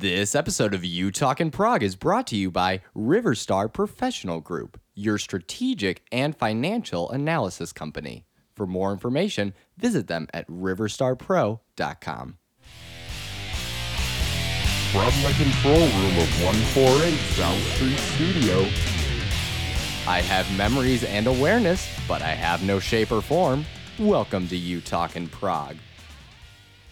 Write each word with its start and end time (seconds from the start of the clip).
This 0.00 0.36
episode 0.36 0.74
of 0.74 0.84
You 0.84 1.10
Talkin' 1.10 1.50
Prog 1.50 1.82
is 1.82 1.96
brought 1.96 2.28
to 2.28 2.36
you 2.36 2.52
by 2.52 2.82
Riverstar 2.96 3.72
Professional 3.72 4.40
Group, 4.40 4.80
your 4.94 5.18
strategic 5.18 6.04
and 6.12 6.36
financial 6.36 7.10
analysis 7.10 7.72
company. 7.72 8.24
For 8.54 8.64
more 8.64 8.92
information, 8.92 9.54
visit 9.76 10.06
them 10.06 10.28
at 10.32 10.46
riverstarpro.com. 10.46 12.38
From 14.92 15.12
the 15.24 15.34
control 15.36 15.80
room 15.80 16.18
of 16.18 16.44
148 16.44 17.18
South 17.34 17.58
Street 17.74 17.98
Studio, 17.98 18.60
I 20.06 20.20
have 20.20 20.56
memories 20.56 21.02
and 21.02 21.26
awareness, 21.26 21.88
but 22.06 22.22
I 22.22 22.34
have 22.36 22.62
no 22.62 22.78
shape 22.78 23.10
or 23.10 23.20
form. 23.20 23.64
Welcome 23.98 24.46
to 24.46 24.56
You 24.56 24.80
Talkin' 24.80 25.26
Prog. 25.26 25.76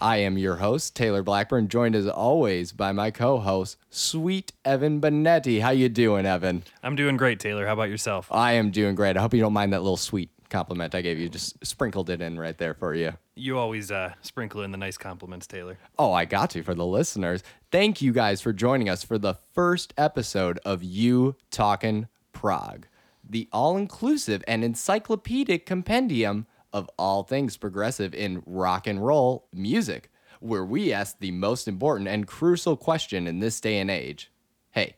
I 0.01 0.19
am 0.19 0.37
your 0.37 0.57
host, 0.57 0.95
Taylor 0.95 1.23
Blackburn, 1.23 1.69
joined 1.69 1.97
as 1.97 2.07
always 2.07 2.73
by 2.73 2.93
my 2.93 3.11
co-host, 3.11 3.79
Sweet 3.89 4.53
Evan 4.63 5.01
Benetti. 5.01 5.63
How 5.63 5.71
you 5.71 5.89
doing, 5.89 6.27
Evan? 6.27 6.65
I'm 6.83 6.97
doing 6.97 7.17
great, 7.17 7.41
Taylor. 7.41 7.67
How 7.67 7.73
about 7.73 7.89
yourself? 7.89 8.29
I 8.31 8.53
am 8.53 8.71
doing 8.71 8.95
great. 8.95 9.17
I 9.17 9.23
hope 9.23 9.33
you 9.33 9.41
don't 9.41 9.55
mind 9.55 9.73
that 9.73 9.81
little 9.81 9.97
sweet 9.97 10.29
compliment 10.51 10.95
I 10.95 11.01
gave 11.01 11.19
you. 11.19 11.31
Just 11.31 11.65
sprinkled 11.65 12.11
it 12.11 12.21
in 12.21 12.39
right 12.39 12.59
there 12.59 12.75
for 12.75 12.95
you. 12.95 13.15
You 13.37 13.57
always 13.57 13.91
uh, 13.91 14.13
sprinkle 14.21 14.63
in 14.63 14.71
the 14.71 14.77
nice 14.77 14.99
compliments, 14.99 15.47
Taylor. 15.47 15.79
Oh, 15.99 16.13
I 16.13 16.27
got 16.27 16.51
to 16.51 16.63
for 16.63 16.75
the 16.75 16.87
listeners. 16.87 17.43
Thank 17.73 18.03
you 18.03 18.13
guys 18.13 18.43
for 18.43 18.53
joining 18.53 18.91
us 18.91 19.03
for 19.03 19.17
the 19.17 19.37
first 19.55 19.95
episode 19.97 20.61
of 20.65 20.83
You 20.83 21.37
Talkin' 21.51 22.09
Prog, 22.35 22.87
the 23.27 23.49
all-inclusive 23.51 24.45
and 24.47 24.63
encyclopedic 24.63 25.65
compendium 25.65 26.47
of 26.73 26.91
all 26.99 27.23
things 27.23 27.57
progressive 27.57 28.15
in 28.15 28.43
rock 28.47 28.87
and 28.87 29.05
roll 29.05 29.49
music, 29.53 30.11
where 30.41 30.65
we 30.65 30.93
ask 30.93 31.19
the 31.19 31.31
most 31.31 31.69
important 31.69 32.09
and 32.09 32.27
crucial 32.27 32.77
question 32.77 33.27
in 33.27 33.41
this 33.41 33.61
day 33.61 33.79
and 33.79 33.91
age. 33.91 34.31
Hey, 34.71 34.97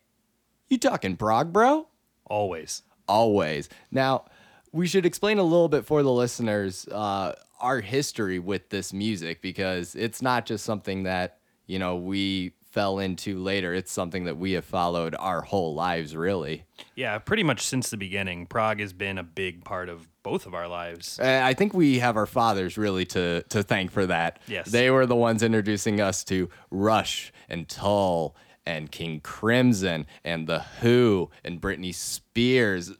you 0.69 0.78
talking 0.78 1.16
prog, 1.16 1.52
bro? 1.52 1.88
Always. 2.27 2.83
always. 3.06 3.69
Now, 3.91 4.27
we 4.72 4.86
should 4.86 5.06
explain 5.06 5.38
a 5.38 5.42
little 5.42 5.69
bit 5.69 5.86
for 5.86 6.02
the 6.02 6.12
listeners 6.12 6.86
uh, 6.88 7.33
our 7.60 7.80
history 7.80 8.38
with 8.38 8.69
this 8.69 8.92
music 8.92 9.41
because 9.41 9.94
it's 9.94 10.22
not 10.22 10.47
just 10.47 10.64
something 10.64 11.05
that 11.05 11.38
you 11.66 11.78
know 11.78 11.97
we 11.97 12.53
fell 12.70 12.98
into 12.98 13.38
later. 13.38 13.72
It's 13.72 13.91
something 13.91 14.25
that 14.25 14.36
we 14.36 14.53
have 14.53 14.64
followed 14.64 15.16
our 15.19 15.41
whole 15.41 15.75
lives, 15.75 16.14
really. 16.14 16.64
Yeah, 16.94 17.19
pretty 17.19 17.42
much 17.42 17.66
since 17.66 17.91
the 17.91 17.97
beginning, 17.97 18.47
prog 18.47 18.80
has 18.80 18.92
been 18.92 19.19
a 19.19 19.22
big 19.22 19.64
part 19.64 19.88
of 19.88 20.06
both 20.28 20.46
of 20.46 20.54
our 20.54 20.68
lives. 20.68 21.18
Uh, 21.20 21.40
I 21.44 21.54
think 21.54 21.72
we 21.74 21.98
have 22.00 22.16
our 22.16 22.26
fathers 22.26 22.76
really 22.76 23.04
to 23.06 23.42
to 23.44 23.62
thank 23.62 23.90
for 23.90 24.06
that. 24.06 24.40
Yes. 24.46 24.70
they 24.70 24.90
were 24.90 25.06
the 25.06 25.16
ones 25.16 25.42
introducing 25.42 26.00
us 26.00 26.24
to 26.24 26.48
Rush 26.70 27.32
and 27.48 27.68
Tull 27.68 28.36
and 28.66 28.90
King 28.90 29.20
Crimson 29.20 30.06
and 30.24 30.46
the 30.46 30.60
Who 30.80 31.30
and 31.44 31.60
Britney 31.60 31.94
Spears. 31.94 32.92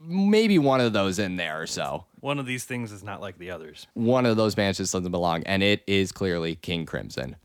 Maybe 0.00 0.58
one 0.58 0.80
of 0.80 0.92
those 0.92 1.18
in 1.18 1.36
there 1.36 1.60
or 1.62 1.66
so. 1.66 2.06
One 2.20 2.38
of 2.38 2.46
these 2.46 2.64
things 2.64 2.90
is 2.92 3.02
not 3.04 3.20
like 3.20 3.38
the 3.38 3.50
others. 3.50 3.86
one 3.94 4.26
of 4.26 4.36
those 4.36 4.54
bands 4.54 4.78
just 4.78 4.92
doesn't 4.92 5.10
belong, 5.10 5.42
and 5.44 5.62
it 5.62 5.82
is 5.86 6.12
clearly 6.12 6.54
King 6.56 6.86
Crimson. 6.86 7.36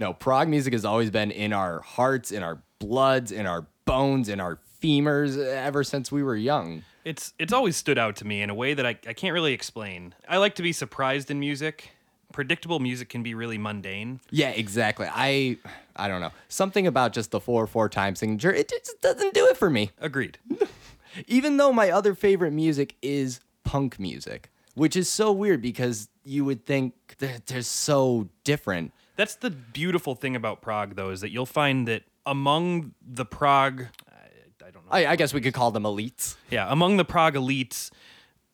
No, 0.00 0.12
prog 0.12 0.48
music 0.48 0.72
has 0.72 0.84
always 0.84 1.10
been 1.10 1.30
in 1.30 1.52
our 1.52 1.80
hearts, 1.80 2.32
in 2.32 2.42
our 2.42 2.62
bloods, 2.78 3.30
in 3.30 3.46
our 3.46 3.66
bones, 3.84 4.28
in 4.28 4.40
our 4.40 4.58
femurs 4.82 5.38
ever 5.38 5.84
since 5.84 6.10
we 6.10 6.22
were 6.22 6.36
young. 6.36 6.82
It's 7.04 7.34
it's 7.38 7.52
always 7.52 7.76
stood 7.76 7.98
out 7.98 8.16
to 8.16 8.26
me 8.26 8.42
in 8.42 8.50
a 8.50 8.54
way 8.54 8.74
that 8.74 8.86
I, 8.86 8.96
I 9.06 9.12
can't 9.12 9.34
really 9.34 9.52
explain. 9.52 10.14
I 10.28 10.38
like 10.38 10.54
to 10.56 10.62
be 10.62 10.72
surprised 10.72 11.30
in 11.30 11.38
music. 11.38 11.90
Predictable 12.32 12.80
music 12.80 13.08
can 13.08 13.22
be 13.22 13.34
really 13.34 13.58
mundane. 13.58 14.20
Yeah, 14.30 14.50
exactly. 14.50 15.06
I 15.10 15.58
I 15.94 16.08
don't 16.08 16.20
know. 16.20 16.32
Something 16.48 16.86
about 16.86 17.12
just 17.12 17.30
the 17.30 17.40
four 17.40 17.66
four 17.66 17.88
time 17.88 18.16
signature, 18.16 18.52
it 18.52 18.68
just 18.68 19.00
doesn't 19.00 19.34
do 19.34 19.46
it 19.46 19.56
for 19.56 19.70
me. 19.70 19.90
Agreed. 20.00 20.38
Even 21.28 21.58
though 21.58 21.72
my 21.72 21.90
other 21.90 22.14
favorite 22.14 22.52
music 22.52 22.96
is 23.02 23.40
punk 23.62 24.00
music, 24.00 24.50
which 24.74 24.96
is 24.96 25.08
so 25.08 25.30
weird 25.30 25.62
because 25.62 26.08
you 26.24 26.44
would 26.44 26.66
think 26.66 27.16
that 27.18 27.46
they're 27.46 27.62
so 27.62 28.28
different. 28.42 28.92
That's 29.16 29.36
the 29.36 29.50
beautiful 29.50 30.14
thing 30.14 30.34
about 30.34 30.60
prog, 30.60 30.96
though, 30.96 31.10
is 31.10 31.20
that 31.20 31.30
you'll 31.30 31.46
find 31.46 31.86
that 31.86 32.02
among 32.26 32.94
the 33.00 33.24
prog, 33.24 33.86
I, 34.64 34.68
I 34.68 34.70
don't 34.70 34.84
know. 34.84 34.90
I, 34.90 35.06
I 35.12 35.16
guess 35.16 35.34
we 35.34 35.40
could 35.40 35.54
call 35.54 35.70
them 35.70 35.82
elites. 35.84 36.36
Yeah, 36.50 36.66
among 36.70 36.96
the 36.96 37.04
prog 37.04 37.34
elites, 37.34 37.90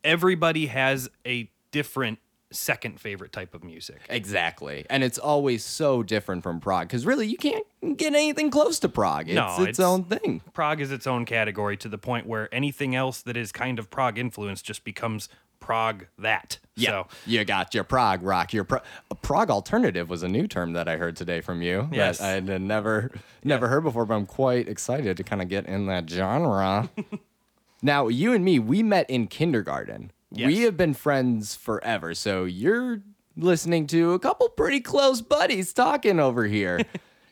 everybody 0.04 0.66
has 0.66 1.08
a 1.26 1.50
different 1.70 2.18
second 2.52 3.00
favorite 3.00 3.30
type 3.32 3.54
of 3.54 3.62
music. 3.62 4.00
Exactly. 4.08 4.84
And 4.90 5.04
it's 5.04 5.18
always 5.18 5.64
so 5.64 6.02
different 6.02 6.42
from 6.42 6.58
prog 6.58 6.88
because 6.88 7.06
really 7.06 7.28
you 7.28 7.36
can't 7.36 7.64
get 7.96 8.12
anything 8.12 8.50
close 8.50 8.80
to 8.80 8.88
prog. 8.88 9.28
It's 9.28 9.36
No, 9.36 9.46
its 9.62 9.78
it's- 9.78 9.80
own 9.80 10.02
thing. 10.04 10.42
Prog 10.52 10.80
is 10.80 10.90
its 10.90 11.06
own 11.06 11.24
category 11.26 11.76
to 11.76 11.88
the 11.88 11.98
point 11.98 12.26
where 12.26 12.52
anything 12.52 12.96
else 12.96 13.22
that 13.22 13.36
is 13.36 13.52
kind 13.52 13.78
of 13.78 13.88
prog 13.88 14.18
influence 14.18 14.62
just 14.62 14.82
becomes 14.82 15.28
Prog 15.60 16.06
that. 16.18 16.58
So 16.76 17.06
you 17.26 17.44
got 17.44 17.74
your 17.74 17.84
prog 17.84 18.22
rock. 18.22 18.52
Your 18.52 18.64
Pro- 18.64 18.80
a 19.10 19.14
prog 19.14 19.50
alternative 19.50 20.08
was 20.08 20.22
a 20.22 20.28
new 20.28 20.46
term 20.46 20.72
that 20.72 20.88
I 20.88 20.96
heard 20.96 21.14
today 21.14 21.40
from 21.42 21.60
you. 21.62 21.88
Yes. 21.92 22.20
I 22.20 22.28
had 22.28 22.60
never 22.60 23.10
never 23.44 23.68
heard 23.68 23.82
before, 23.84 24.06
but 24.06 24.14
I'm 24.14 24.26
quite 24.26 24.66
excited 24.68 25.16
to 25.18 25.22
kind 25.22 25.42
of 25.42 25.48
get 25.48 25.66
in 25.66 25.86
that 25.86 26.08
genre. 26.08 26.88
now, 27.82 28.08
you 28.08 28.32
and 28.32 28.44
me, 28.44 28.58
we 28.58 28.82
met 28.82 29.08
in 29.10 29.26
kindergarten. 29.26 30.10
We 30.32 30.60
have 30.60 30.76
been 30.76 30.94
friends 30.94 31.54
forever. 31.54 32.14
So 32.14 32.44
you're 32.44 33.02
listening 33.36 33.86
to 33.88 34.12
a 34.12 34.18
couple 34.18 34.48
pretty 34.48 34.80
close 34.80 35.20
buddies 35.20 35.72
talking 35.72 36.18
over 36.20 36.46
here. 36.46 36.80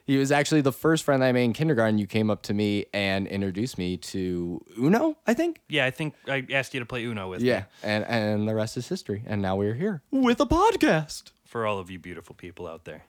he 0.08 0.16
was 0.16 0.32
actually 0.32 0.62
the 0.62 0.72
first 0.72 1.04
friend 1.04 1.22
I 1.22 1.32
made 1.32 1.44
in 1.44 1.52
kindergarten. 1.52 1.98
You 1.98 2.06
came 2.06 2.30
up 2.30 2.42
to 2.44 2.54
me 2.54 2.86
and 2.94 3.26
introduced 3.28 3.76
me 3.76 3.98
to 3.98 4.64
Uno, 4.78 5.18
I 5.26 5.34
think. 5.34 5.60
yeah, 5.68 5.84
I 5.84 5.90
think 5.90 6.14
I 6.26 6.44
asked 6.50 6.72
you 6.72 6.80
to 6.80 6.86
play 6.86 7.04
Uno 7.04 7.28
with 7.28 7.42
me. 7.42 7.48
Yeah, 7.48 7.64
and 7.82 8.04
and 8.06 8.48
the 8.48 8.54
rest 8.54 8.76
is 8.78 8.88
history. 8.88 9.22
And 9.26 9.42
now 9.42 9.54
we're 9.56 9.74
here 9.74 10.02
with 10.10 10.40
a 10.40 10.46
podcast. 10.46 11.32
For 11.44 11.66
all 11.66 11.78
of 11.78 11.90
you 11.90 11.98
beautiful 11.98 12.34
people 12.34 12.66
out 12.66 12.84
there. 12.86 13.04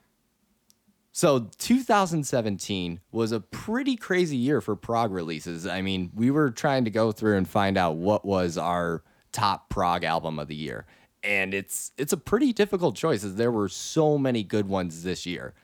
So 1.12 1.50
2017 1.58 3.00
was 3.10 3.32
a 3.32 3.40
pretty 3.40 3.96
crazy 3.96 4.36
year 4.36 4.60
for 4.60 4.76
prog 4.76 5.10
releases. 5.10 5.66
I 5.66 5.82
mean, 5.82 6.10
we 6.14 6.30
were 6.30 6.50
trying 6.50 6.84
to 6.84 6.90
go 6.90 7.12
through 7.12 7.36
and 7.36 7.48
find 7.48 7.76
out 7.76 7.96
what 7.96 8.24
was 8.24 8.56
our 8.56 9.02
top 9.32 9.68
prog 9.70 10.04
album 10.04 10.38
of 10.38 10.48
the 10.48 10.54
year. 10.54 10.86
And 11.22 11.52
it's 11.52 11.92
it's 11.98 12.12
a 12.12 12.16
pretty 12.16 12.52
difficult 12.52 12.94
choice 12.94 13.24
as 13.24 13.36
there 13.36 13.50
were 13.52 13.68
so 13.68 14.18
many 14.18 14.42
good 14.42 14.68
ones 14.68 15.02
this 15.02 15.26
year. 15.26 15.54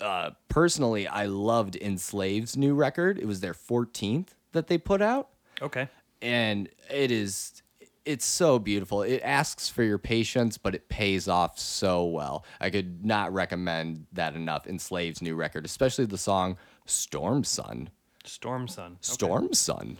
Uh, 0.00 0.30
personally, 0.48 1.06
I 1.08 1.26
loved 1.26 1.76
Enslaved's 1.76 2.56
new 2.56 2.74
record. 2.74 3.18
It 3.18 3.26
was 3.26 3.40
their 3.40 3.54
14th 3.54 4.28
that 4.52 4.66
they 4.68 4.78
put 4.78 5.00
out 5.02 5.28
Okay. 5.62 5.88
and 6.22 6.68
it 6.90 7.10
is 7.10 7.62
it's 8.06 8.24
so 8.24 8.58
beautiful 8.58 9.02
it 9.02 9.20
asks 9.24 9.68
for 9.68 9.82
your 9.82 9.98
patience 9.98 10.56
but 10.56 10.74
it 10.74 10.88
pays 10.88 11.26
off 11.28 11.58
so 11.58 12.04
well 12.04 12.44
i 12.60 12.70
could 12.70 13.04
not 13.04 13.32
recommend 13.34 14.06
that 14.12 14.34
enough 14.36 14.66
enslaved's 14.66 15.20
new 15.20 15.34
record 15.34 15.64
especially 15.66 16.04
the 16.06 16.16
song 16.16 16.56
Storm 16.86 17.42
Son 17.44 17.90
Storm 18.24 18.68
Son. 18.68 18.92
Okay. 18.92 18.98
Storm 19.02 19.52
Son 19.52 19.98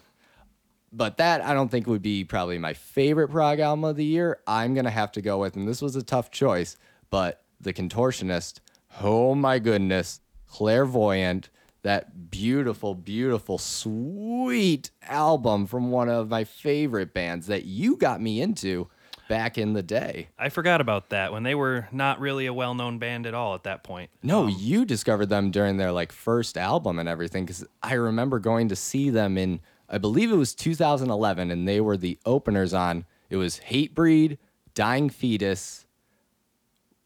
but 0.92 1.16
that 1.18 1.42
i 1.44 1.52
don't 1.52 1.68
think 1.70 1.86
would 1.86 2.00
be 2.02 2.22
probably 2.24 2.58
my 2.58 2.72
favorite 2.72 3.28
prog 3.28 3.58
album 3.60 3.84
of 3.84 3.96
the 3.96 4.04
year 4.04 4.38
i'm 4.46 4.72
gonna 4.74 4.88
have 4.90 5.10
to 5.12 5.20
go 5.20 5.38
with 5.38 5.56
and 5.56 5.66
this 5.68 5.82
was 5.82 5.96
a 5.96 6.02
tough 6.02 6.30
choice 6.30 6.76
but 7.10 7.42
the 7.60 7.72
contortionist 7.72 8.60
oh 9.02 9.34
my 9.34 9.58
goodness 9.58 10.20
clairvoyant 10.46 11.50
that 11.82 12.30
beautiful 12.30 12.94
beautiful 12.94 13.58
sweet 13.58 14.90
album 15.02 15.66
from 15.66 15.90
one 15.90 16.08
of 16.08 16.28
my 16.28 16.44
favorite 16.44 17.14
bands 17.14 17.46
that 17.46 17.64
you 17.64 17.96
got 17.96 18.20
me 18.20 18.40
into 18.40 18.88
back 19.28 19.58
in 19.58 19.72
the 19.72 19.82
day 19.82 20.28
I 20.38 20.48
forgot 20.48 20.80
about 20.80 21.10
that 21.10 21.32
when 21.32 21.42
they 21.42 21.54
were 21.54 21.88
not 21.92 22.20
really 22.20 22.46
a 22.46 22.52
well 22.52 22.74
known 22.74 22.98
band 22.98 23.26
at 23.26 23.34
all 23.34 23.54
at 23.54 23.64
that 23.64 23.82
point. 23.82 24.10
No, 24.22 24.44
um, 24.44 24.54
you 24.56 24.84
discovered 24.84 25.26
them 25.26 25.50
during 25.50 25.76
their 25.76 25.92
like 25.92 26.12
first 26.12 26.56
album 26.56 26.98
and 26.98 27.08
everything 27.08 27.44
because 27.44 27.64
I 27.82 27.94
remember 27.94 28.38
going 28.38 28.68
to 28.68 28.76
see 28.76 29.10
them 29.10 29.36
in 29.36 29.60
I 29.88 29.98
believe 29.98 30.32
it 30.32 30.36
was 30.36 30.54
2011 30.54 31.50
and 31.50 31.68
they 31.68 31.80
were 31.80 31.96
the 31.96 32.18
openers 32.24 32.72
on 32.72 33.04
it 33.28 33.36
was 33.36 33.60
Hatebreed, 33.68 34.38
Dying 34.74 35.10
Fetus. 35.10 35.86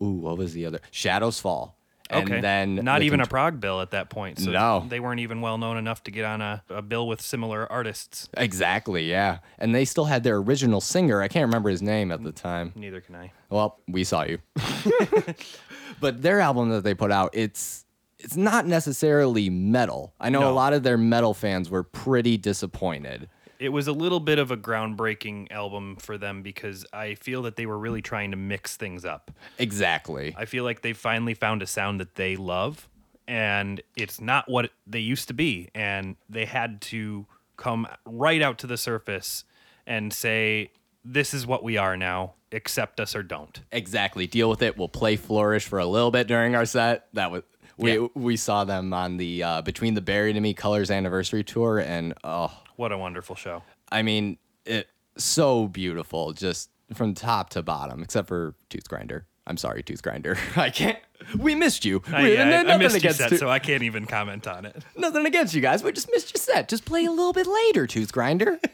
Ooh, 0.03 0.13
what 0.13 0.39
was 0.39 0.53
the 0.53 0.67
other? 0.67 0.81
Shadows 0.91 1.41
Fall. 1.41 1.77
And 2.11 2.25
Okay. 2.31 2.41
then 2.41 2.75
not 2.77 3.03
even 3.03 3.21
a 3.21 3.27
prog 3.27 3.61
bill 3.61 3.81
at 3.81 3.93
that 3.93 4.11
point. 4.11 4.39
So 4.41 4.51
No. 4.51 4.85
They 4.89 5.01
weren't 5.01 5.21
even 5.21 5.41
well 5.41 5.59
known 5.59 5.77
enough 5.77 6.03
to 6.05 6.11
get 6.11 6.25
on 6.25 6.41
a, 6.41 6.63
a 6.69 6.83
bill 6.83 7.07
with 7.07 7.21
similar 7.21 7.71
artists. 7.71 8.29
Exactly, 8.37 9.09
yeah. 9.09 9.39
And 9.59 9.75
they 9.75 9.85
still 9.85 10.07
had 10.07 10.23
their 10.25 10.37
original 10.37 10.81
singer. 10.81 11.23
I 11.23 11.29
can't 11.29 11.47
remember 11.47 11.71
his 11.71 11.83
name 11.83 12.11
at 12.11 12.23
the 12.23 12.33
time. 12.33 12.73
Neither 12.75 13.01
can 13.01 13.15
I. 13.15 13.33
Well, 13.49 13.79
we 13.89 14.05
saw 14.05 14.23
you. 14.25 14.39
but 16.01 16.23
their 16.23 16.41
album 16.41 16.71
that 16.71 16.85
they 16.85 16.95
put 16.95 17.11
out, 17.11 17.31
it's 17.33 17.85
it's 18.19 18.37
not 18.37 18.67
necessarily 18.67 19.49
metal. 19.49 20.13
I 20.21 20.29
know 20.29 20.51
a 20.51 20.53
lot 20.53 20.73
of 20.75 20.83
their 20.83 20.99
metal 20.99 21.33
fans 21.33 21.71
were 21.71 21.83
pretty 21.83 22.37
disappointed. 22.37 23.29
It 23.61 23.69
was 23.69 23.87
a 23.87 23.93
little 23.93 24.21
bit 24.21 24.39
of 24.39 24.51
a 24.51 24.57
groundbreaking 24.57 25.53
album 25.53 25.97
for 25.97 26.17
them 26.17 26.43
because 26.43 26.87
I 26.95 27.15
feel 27.15 27.43
that 27.43 27.57
they 27.57 27.67
were 27.67 27.79
really 27.79 28.01
trying 28.01 28.31
to 28.31 28.37
mix 28.39 28.77
things 28.77 29.05
up. 29.05 29.31
Exactly. 29.59 30.35
I 30.37 30.47
feel 30.47 30.65
like 30.65 30.81
they 30.81 30.95
finally 30.95 31.35
found 31.35 31.63
a 31.63 31.67
sound 31.67 32.01
that 32.01 32.15
they 32.15 32.37
love 32.37 32.89
and 33.29 33.83
it's 33.97 34.19
not 34.19 34.49
what 34.49 34.71
they 34.87 34.99
used 34.99 35.29
to 35.29 35.35
be. 35.35 35.69
And 35.75 36.17
they 36.29 36.47
had 36.47 36.81
to 36.83 37.27
come 37.59 37.87
right 38.07 38.41
out 38.41 38.59
to 38.61 38.67
the 38.67 38.79
surface 38.79 39.45
and 39.87 40.11
say, 40.11 40.73
"This 41.05 41.35
is 41.35 41.47
what 41.47 41.63
we 41.63 41.77
are 41.77 41.97
now. 41.99 42.35
Accept 42.53 42.99
us 42.99 43.15
or 43.15 43.23
don't." 43.23 43.61
Exactly. 43.71 44.27
Deal 44.27 44.49
with 44.49 44.63
it. 44.63 44.79
We'll 44.79 44.89
play 44.89 45.17
Flourish 45.17 45.67
for 45.67 45.79
a 45.79 45.87
little 45.87 46.11
bit 46.11 46.27
during 46.27 46.57
our 46.57 46.65
set. 46.65 47.09
That 47.13 47.31
was 47.31 47.43
we 47.81 47.99
Yeah. 47.99 48.07
we 48.15 48.37
saw 48.37 48.65
them 48.65 48.93
on 48.93 49.17
the 49.17 49.43
uh, 49.43 49.63
Between 49.63 49.95
the 49.95 50.01
Buried 50.01 50.37
and 50.37 50.43
Me 50.43 50.55
Colors 50.55 50.91
anniversary 50.91 51.43
tour, 51.45 51.79
and 51.79 52.15
oh, 52.25 52.53
What 52.77 52.93
a 52.93 52.99
wonderful 52.99 53.35
show. 53.37 53.63
I 53.91 54.03
mean, 54.03 54.39
it 54.65 54.89
so 55.17 55.67
beautiful, 55.69 56.33
just 56.33 56.71
from 56.95 57.15
top 57.15 57.51
to 57.51 57.63
bottom, 57.63 58.03
except 58.03 58.29
for 58.29 58.55
Toothgrinder. 58.71 59.23
I'm 59.47 59.57
sorry, 59.57 59.83
Toothgrinder. 59.83 60.39
I 60.57 60.71
can't. 60.71 60.99
We 61.39 61.55
missed 61.55 61.85
you. 61.85 62.03
I, 62.13 62.23
We- 62.23 62.39
I- 62.39 62.43
I 62.43 62.63
nothing 62.63 62.79
missed 62.79 62.95
your 62.95 62.99
against 62.99 63.19
set, 63.19 63.29
Tooth- 63.31 63.41
so 63.41 63.49
I 63.51 63.59
can't 63.59 63.83
even 63.83 64.07
comment 64.07 64.47
on 64.47 64.65
it. 64.67 64.83
nothing 64.97 65.27
against 65.27 65.55
you 65.55 65.61
guys. 65.61 65.83
We 65.83 65.93
just 65.93 66.11
missed 66.13 66.33
your 66.33 66.41
set. 66.41 66.69
Just 66.69 66.85
play 66.85 67.05
a 67.05 67.11
little 67.11 67.33
bit 67.33 67.47
later, 67.47 67.87
Toothgrinder. 67.87 68.59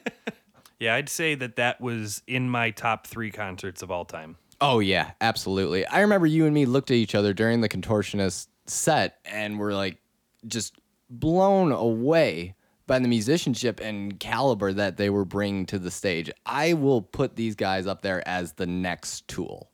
Yeah, 0.78 0.94
I'd 0.96 1.08
say 1.08 1.34
that 1.36 1.56
that 1.56 1.80
was 1.80 2.20
in 2.26 2.50
my 2.50 2.70
top 2.70 3.06
three 3.06 3.30
concerts 3.30 3.80
of 3.80 3.90
all 3.90 4.04
time. 4.04 4.36
Oh 4.60 4.78
yeah, 4.80 5.12
absolutely. 5.22 5.86
I 5.86 6.00
remember 6.00 6.26
you 6.26 6.44
and 6.44 6.52
me 6.52 6.66
looked 6.66 6.90
at 6.90 6.98
each 6.98 7.14
other 7.14 7.32
during 7.32 7.62
the 7.62 7.68
contortionist 7.70 8.48
set 8.70 9.18
and 9.24 9.58
were 9.58 9.74
like 9.74 9.98
just 10.46 10.76
blown 11.08 11.72
away 11.72 12.54
by 12.86 12.98
the 12.98 13.08
musicianship 13.08 13.80
and 13.80 14.18
caliber 14.20 14.72
that 14.72 14.96
they 14.96 15.10
were 15.10 15.24
bringing 15.24 15.66
to 15.66 15.78
the 15.78 15.90
stage. 15.90 16.30
I 16.44 16.74
will 16.74 17.02
put 17.02 17.36
these 17.36 17.54
guys 17.54 17.86
up 17.86 18.02
there 18.02 18.26
as 18.26 18.52
the 18.52 18.66
next 18.66 19.26
Tool. 19.28 19.70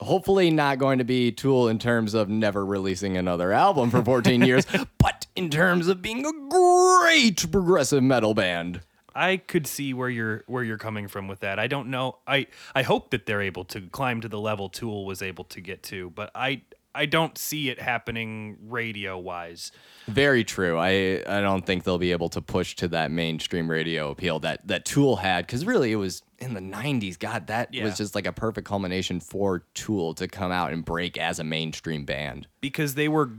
Hopefully 0.00 0.50
not 0.50 0.78
going 0.78 0.98
to 0.98 1.04
be 1.04 1.32
Tool 1.32 1.68
in 1.68 1.78
terms 1.78 2.14
of 2.14 2.28
never 2.28 2.64
releasing 2.64 3.16
another 3.16 3.52
album 3.52 3.90
for 3.90 4.04
14 4.04 4.42
years, 4.46 4.66
but 4.98 5.26
in 5.34 5.50
terms 5.50 5.88
of 5.88 6.02
being 6.02 6.24
a 6.24 6.32
great 6.48 7.50
progressive 7.50 8.02
metal 8.02 8.34
band. 8.34 8.82
I 9.14 9.38
could 9.38 9.66
see 9.66 9.94
where 9.94 10.08
you're 10.08 10.44
where 10.46 10.62
you're 10.62 10.78
coming 10.78 11.08
from 11.08 11.26
with 11.26 11.40
that. 11.40 11.58
I 11.58 11.66
don't 11.66 11.88
know. 11.88 12.18
I 12.24 12.46
I 12.72 12.82
hope 12.82 13.10
that 13.10 13.26
they're 13.26 13.42
able 13.42 13.64
to 13.64 13.80
climb 13.80 14.20
to 14.20 14.28
the 14.28 14.38
level 14.38 14.68
Tool 14.68 15.06
was 15.06 15.22
able 15.22 15.42
to 15.44 15.60
get 15.60 15.82
to, 15.84 16.10
but 16.10 16.30
I 16.36 16.62
I 16.98 17.06
don't 17.06 17.38
see 17.38 17.70
it 17.70 17.80
happening 17.80 18.58
radio 18.66 19.16
wise. 19.18 19.72
Very 20.08 20.42
true. 20.44 20.78
I 20.78 21.22
I 21.26 21.40
don't 21.40 21.64
think 21.64 21.84
they'll 21.84 21.98
be 21.98 22.12
able 22.12 22.28
to 22.30 22.40
push 22.42 22.74
to 22.76 22.88
that 22.88 23.10
mainstream 23.10 23.70
radio 23.70 24.10
appeal 24.10 24.38
that 24.40 24.66
that 24.68 24.84
Tool 24.84 25.16
had 25.16 25.46
because 25.46 25.64
really 25.64 25.92
it 25.92 25.96
was 25.96 26.22
in 26.38 26.54
the 26.54 26.60
'90s. 26.60 27.18
God, 27.18 27.46
that 27.46 27.72
Yeah. 27.72 27.84
was 27.84 27.96
just 27.96 28.14
like 28.14 28.26
a 28.26 28.32
perfect 28.32 28.66
culmination 28.66 29.20
for 29.20 29.64
Tool 29.74 30.14
to 30.14 30.26
come 30.28 30.50
out 30.52 30.72
and 30.72 30.84
break 30.84 31.16
as 31.18 31.38
a 31.38 31.44
mainstream 31.44 32.04
band. 32.04 32.48
because 32.60 32.94
they 32.94 33.08
were 33.08 33.30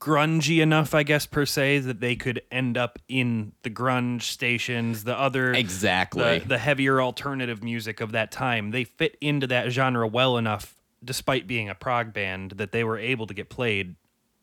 grungy 0.00 0.60
enough, 0.60 0.94
I 0.94 1.02
guess 1.02 1.24
per 1.24 1.46
se, 1.46 1.78
that 1.80 2.00
they 2.00 2.14
could 2.14 2.42
end 2.50 2.76
up 2.76 2.98
in 3.08 3.52
the 3.62 3.70
grunge 3.70 4.22
stations, 4.22 5.04
the 5.04 5.18
other 5.18 5.52
Exactly. 5.54 6.40
the, 6.40 6.48
the 6.48 6.58
heavier 6.58 7.00
alternative 7.00 7.62
music 7.62 8.00
of 8.02 8.12
that 8.12 8.30
time. 8.30 8.70
They 8.70 8.84
fit 8.84 9.16
into 9.22 9.46
that 9.46 9.70
genre 9.70 10.06
well 10.06 10.36
enough, 10.36 10.76
despite 11.04 11.46
being 11.46 11.68
a 11.68 11.74
prog 11.74 12.12
band, 12.12 12.52
that 12.52 12.72
they 12.72 12.84
were 12.84 12.98
able 12.98 13.26
to 13.26 13.34
get 13.34 13.48
played 13.48 13.96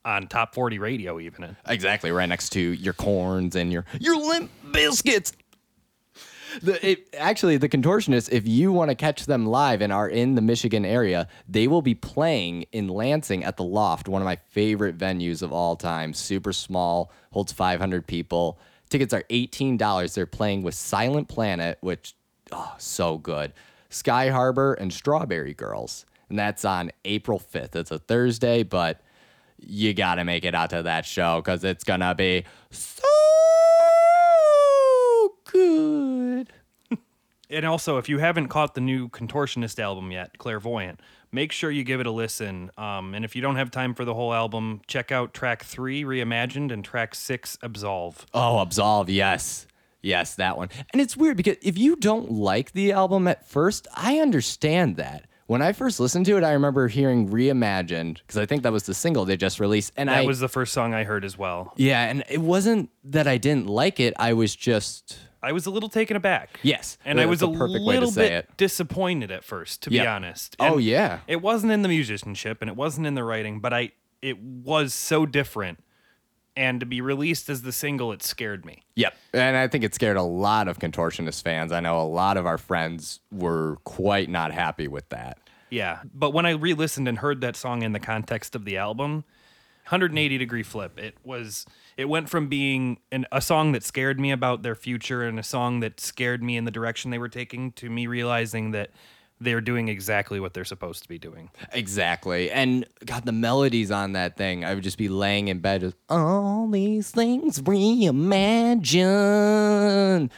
on 0.04 0.28
top 0.28 0.54
forty 0.54 0.80
radio 0.80 1.20
even. 1.20 1.56
Exactly, 1.68 2.12
right 2.12 2.30
next 2.30 2.50
to 2.50 2.60
your 2.60 2.94
Korns 2.94 3.56
and 3.56 3.72
your 3.72 3.86
your 4.00 4.18
Limp 4.18 4.50
Bizkits. 4.66 5.34
The, 6.62 6.86
it, 6.86 7.08
actually, 7.18 7.58
the 7.58 7.70
contortionists, 7.70 8.30
if 8.32 8.46
you 8.46 8.74
want 8.74 8.90
to 8.90 8.96
catch 8.96 9.26
them 9.26 9.46
live 9.46 9.82
and 9.82 9.94
are 9.94 10.10
in 10.10 10.36
the 10.36 10.42
Michigan 10.42 10.84
area, 10.86 11.28
they 11.48 11.68
will 11.68 11.82
be 11.82 11.96
playing 11.96 12.64
in 12.72 12.90
Lansing 12.90 13.44
at 13.44 13.58
the 13.58 13.64
Loft, 13.64 14.10
one 14.10 14.22
of 14.22 14.26
my 14.26 14.36
favorite 14.50 14.98
venues 14.98 15.42
of 15.42 15.54
all 15.54 15.76
time. 15.76 16.14
Super 16.14 16.52
small, 16.52 17.12
holds 17.32 17.54
500 17.54 18.06
people. 18.06 18.60
Tickets 18.90 19.14
are 19.14 19.24
$18. 19.30 20.14
They're 20.14 20.26
playing 20.26 20.64
with 20.64 20.76
Silent 20.76 21.30
Planet, 21.30 21.78
which, 21.80 22.16
oh, 22.52 22.76
so 22.78 23.18
good. 23.18 23.54
Sky 23.90 24.30
Harbor 24.30 24.74
and 24.74 24.92
Strawberry 24.92 25.54
Girls. 25.54 26.06
And 26.32 26.40
that's 26.40 26.64
on 26.64 26.92
April 27.04 27.40
5th. 27.40 27.76
It's 27.76 27.92
a 27.92 28.00
Thursday, 28.00 28.64
but 28.64 29.02
you 29.60 29.94
got 29.94 30.16
to 30.16 30.24
make 30.24 30.46
it 30.46 30.56
out 30.56 30.70
to 30.70 30.84
that 30.84 31.06
show 31.06 31.42
because 31.42 31.66
it's 31.66 31.84
going 31.84 32.00
to 32.00 32.16
be 32.16 32.46
so 32.72 33.04
good. 35.46 36.48
And 37.54 37.66
also, 37.66 37.98
if 37.98 38.08
you 38.08 38.20
haven't 38.20 38.48
caught 38.48 38.76
the 38.76 38.80
new 38.80 39.10
Contortionist 39.10 39.78
album 39.78 40.10
yet, 40.10 40.38
Clairvoyant, 40.38 41.02
make 41.34 41.52
sure 41.52 41.70
you 41.70 41.84
give 41.84 42.00
it 42.00 42.08
a 42.08 42.12
listen. 42.12 42.72
Um, 42.78 43.14
and 43.14 43.26
if 43.26 43.36
you 43.36 43.42
don't 43.42 43.58
have 43.58 43.72
time 43.72 43.94
for 43.94 44.06
the 44.06 44.14
whole 44.14 44.34
album, 44.34 44.80
check 44.88 45.12
out 45.12 45.34
track 45.34 45.66
three, 45.66 46.06
Reimagined, 46.06 46.72
and 46.72 46.82
track 46.82 47.14
six, 47.14 47.58
Absolve. 47.62 48.26
Oh, 48.34 48.60
Absolve, 48.60 49.10
yes. 49.10 49.68
Yes, 50.02 50.36
that 50.36 50.56
one. 50.56 50.70
And 50.94 51.02
it's 51.02 51.18
weird 51.18 51.36
because 51.36 51.58
if 51.62 51.78
you 51.78 51.98
don't 51.98 52.32
like 52.32 52.72
the 52.72 52.94
album 52.94 53.28
at 53.28 53.46
first, 53.46 53.86
I 53.94 54.20
understand 54.20 54.96
that. 54.96 55.26
When 55.52 55.62
I 55.62 55.74
first 55.74 56.00
listened 56.00 56.26
to 56.28 56.38
it, 56.38 56.46
I 56.46 56.54
remember 56.54 56.88
hearing 56.88 57.28
Reimagined 57.28 58.20
because 58.20 58.38
I 58.38 58.46
think 58.46 58.64
that 58.64 58.72
was 58.72 58.84
the 58.84 58.94
single 58.94 59.26
they 59.26 59.36
just 59.36 59.60
released. 59.60 59.92
And 59.98 60.08
That 60.08 60.20
I 60.20 60.26
was 60.26 60.40
the 60.40 60.48
first 60.48 60.72
song 60.72 60.94
I 60.94 61.04
heard 61.04 61.26
as 61.26 61.38
well. 61.38 61.74
Yeah, 61.76 62.06
and 62.06 62.24
it 62.30 62.38
wasn't 62.40 62.90
that 63.04 63.28
I 63.28 63.36
didn't 63.38 63.68
like 63.68 64.00
it. 64.00 64.14
I 64.18 64.32
was 64.32 64.56
just 64.56 65.20
I 65.44 65.52
was 65.52 65.66
a 65.66 65.70
little 65.70 65.90
taken 65.90 66.16
aback. 66.16 66.62
Yes, 66.64 66.98
And 67.04 67.20
I 67.20 67.26
was 67.26 67.42
a 67.42 67.48
the 67.48 67.52
perfect 67.58 67.84
way 67.84 67.96
to 67.96 68.00
little 68.00 68.12
bit 68.16 68.32
it. 68.32 68.50
disappointed 68.56 69.30
at 69.30 69.44
first, 69.44 69.84
to 69.84 69.90
be 69.90 69.98
Yep. 69.98 70.08
honest. 70.08 70.56
Oh, 70.58 70.78
yeah. 70.78 71.20
It 71.28 71.42
wasn't 71.42 71.74
in 71.74 71.82
the 71.82 71.90
musicianship 71.90 72.60
and 72.62 72.70
it 72.70 72.78
wasn't 72.78 73.06
in 73.06 73.16
the 73.16 73.24
writing, 73.26 73.60
but 73.60 73.74
I 73.74 73.92
it 74.22 74.40
was 74.40 74.94
so 74.94 75.26
different. 75.26 75.84
And 76.56 76.82
to 76.82 76.86
be 76.86 77.00
released 77.00 77.50
as 77.50 77.62
the 77.62 77.72
single, 77.72 78.12
it 78.12 78.22
scared 78.22 78.66
me. 78.66 78.84
Yep. 78.96 79.16
And 79.34 79.56
I 79.56 79.68
think 79.68 79.86
it 79.86 79.96
scared 79.96 80.18
a 80.18 80.24
lot 80.24 80.68
of 80.68 80.80
contortionist 80.80 81.44
fans. 81.44 81.72
I 81.72 81.80
know 81.80 82.02
a 82.02 82.04
lot 82.04 82.36
of 82.36 82.46
our 82.46 82.58
friends 82.58 83.22
were 83.32 83.78
quite 83.86 84.30
not 84.30 84.52
happy 84.52 84.88
with 84.88 85.08
that. 85.10 85.38
Yeah. 85.70 86.02
But 86.14 86.32
when 86.32 86.46
I 86.46 86.52
re 86.52 86.74
listened 86.74 87.08
and 87.08 87.20
heard 87.20 87.40
that 87.42 87.56
song 87.56 87.84
in 87.84 87.94
the 87.94 88.00
context 88.00 88.56
of 88.56 88.66
the 88.66 88.78
album, 88.78 89.24
180 89.84 90.38
degree 90.38 90.64
flip. 90.64 91.00
It 91.00 91.18
was 91.24 91.66
it 91.98 92.06
went 92.06 92.30
from 92.30 92.48
being 92.48 93.00
an, 93.12 93.26
a 93.32 93.42
song 93.42 93.72
that 93.74 93.84
scared 93.84 94.20
me 94.20 94.32
about 94.32 94.64
their 94.64 94.76
future 94.76 95.24
and 95.24 95.40
a 95.40 95.44
song 95.44 95.80
that 95.82 96.00
scared 96.00 96.44
me 96.44 96.56
in 96.56 96.66
the 96.66 96.72
direction 96.72 97.12
they 97.12 97.18
were 97.18 97.30
taking 97.30 97.72
to 97.74 97.90
me 97.90 98.08
realizing 98.08 98.72
that 98.72 98.92
they're 99.42 99.62
doing 99.62 99.90
exactly 99.90 100.40
what 100.40 100.54
they're 100.54 100.64
supposed 100.64 101.04
to 101.04 101.10
be 101.10 101.18
doing. 101.18 101.50
Exactly. 101.74 102.52
And 102.52 102.86
God, 103.06 103.26
the 103.26 103.32
melodies 103.32 103.92
on 103.92 104.14
that 104.14 104.38
thing, 104.38 104.64
I 104.64 104.76
would 104.76 104.84
just 104.84 104.98
be 104.98 105.10
laying 105.10 105.48
in 105.48 105.60
bed 105.60 105.82
with 105.82 105.96
all 106.10 106.70
these 106.70 107.10
things 107.12 107.60
reimagine. 107.62 108.20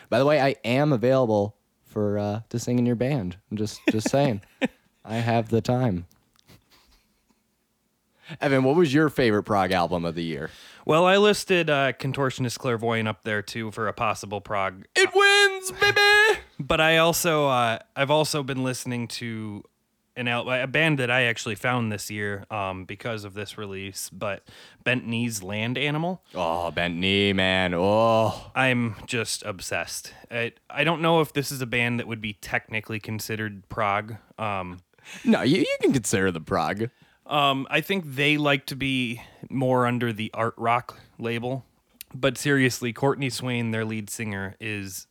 By 0.10 0.20
the 0.20 0.26
way, 0.26 0.42
I 0.42 0.56
am 0.64 0.94
available 0.94 1.56
for 1.86 2.18
uh 2.18 2.42
to 2.50 2.58
sing 2.58 2.80
in 2.80 2.86
your 2.86 2.96
band. 2.96 3.38
I'm 3.52 3.58
just 3.58 3.82
just 3.92 4.10
saying. 4.10 4.42
I 5.06 5.16
have 5.16 5.50
the 5.50 5.62
time. 5.62 6.06
Evan, 8.40 8.64
what 8.64 8.76
was 8.76 8.94
your 8.94 9.10
favorite 9.10 9.44
prog 9.44 9.74
album 9.74 10.06
of 10.06 10.16
the 10.16 10.24
year? 10.24 10.50
Well, 10.86 11.06
I 11.06 11.18
listed 11.18 11.70
uh, 11.70 11.92
Contortionist 11.94 12.58
Clairvoyant 12.58 13.08
up 13.08 13.24
there 13.24 13.42
too 13.42 13.70
for 13.72 13.88
a 13.90 13.94
possible 13.94 14.40
prog, 14.40 14.86
It 14.96 15.10
wins, 15.14 15.72
baby. 15.80 16.40
But 16.68 16.80
I 16.80 16.98
also 16.98 17.48
uh, 17.48 17.80
I've 17.96 18.12
also 18.12 18.42
been 18.44 18.64
listening 18.64 19.08
to 19.10 19.64
an 20.16 20.28
al- 20.28 20.50
a 20.50 20.68
band 20.68 21.00
that 21.00 21.10
I 21.10 21.24
actually 21.24 21.56
found 21.56 21.92
this 21.92 22.10
year 22.12 22.46
um, 22.52 22.86
because 22.86 23.24
of 23.24 23.34
this 23.34 23.58
release, 23.58 24.10
but 24.12 24.44
Bent 24.84 25.08
Knee's 25.08 25.42
Land 25.42 25.78
Animal. 25.78 26.22
Oh, 26.36 26.72
bent 26.72 26.96
knee, 26.96 27.34
man. 27.34 27.74
Oh, 27.74 28.52
I'm 28.56 28.96
just 29.08 29.44
obsessed. 29.44 30.14
I, 30.30 30.54
I 30.70 30.84
don't 30.84 31.02
know 31.02 31.20
if 31.22 31.34
this 31.34 31.52
is 31.52 31.62
a 31.62 31.66
band 31.66 32.00
that 32.00 32.08
would 32.08 32.22
be 32.22 32.34
technically 32.34 33.00
considered 33.00 33.68
prog. 33.70 34.16
Um, 34.38 34.80
no, 35.26 35.42
you, 35.42 35.58
you 35.60 35.78
can 35.82 35.92
consider 35.94 36.32
the 36.32 36.42
prog. 36.42 36.90
um, 37.26 37.68
I 37.70 37.82
think 37.82 38.06
they 38.06 38.38
like 38.38 38.68
to 38.68 38.76
be 38.76 39.22
more 39.50 39.88
under 39.88 40.14
the 40.14 40.30
art 40.34 40.54
rock 40.58 41.00
label. 41.18 41.66
But 42.14 42.38
seriously, 42.38 42.94
Courtney 42.94 43.32
Swain, 43.32 43.72
their 43.72 43.84
lead 43.84 44.10
singer, 44.10 44.56
is. 44.60 45.08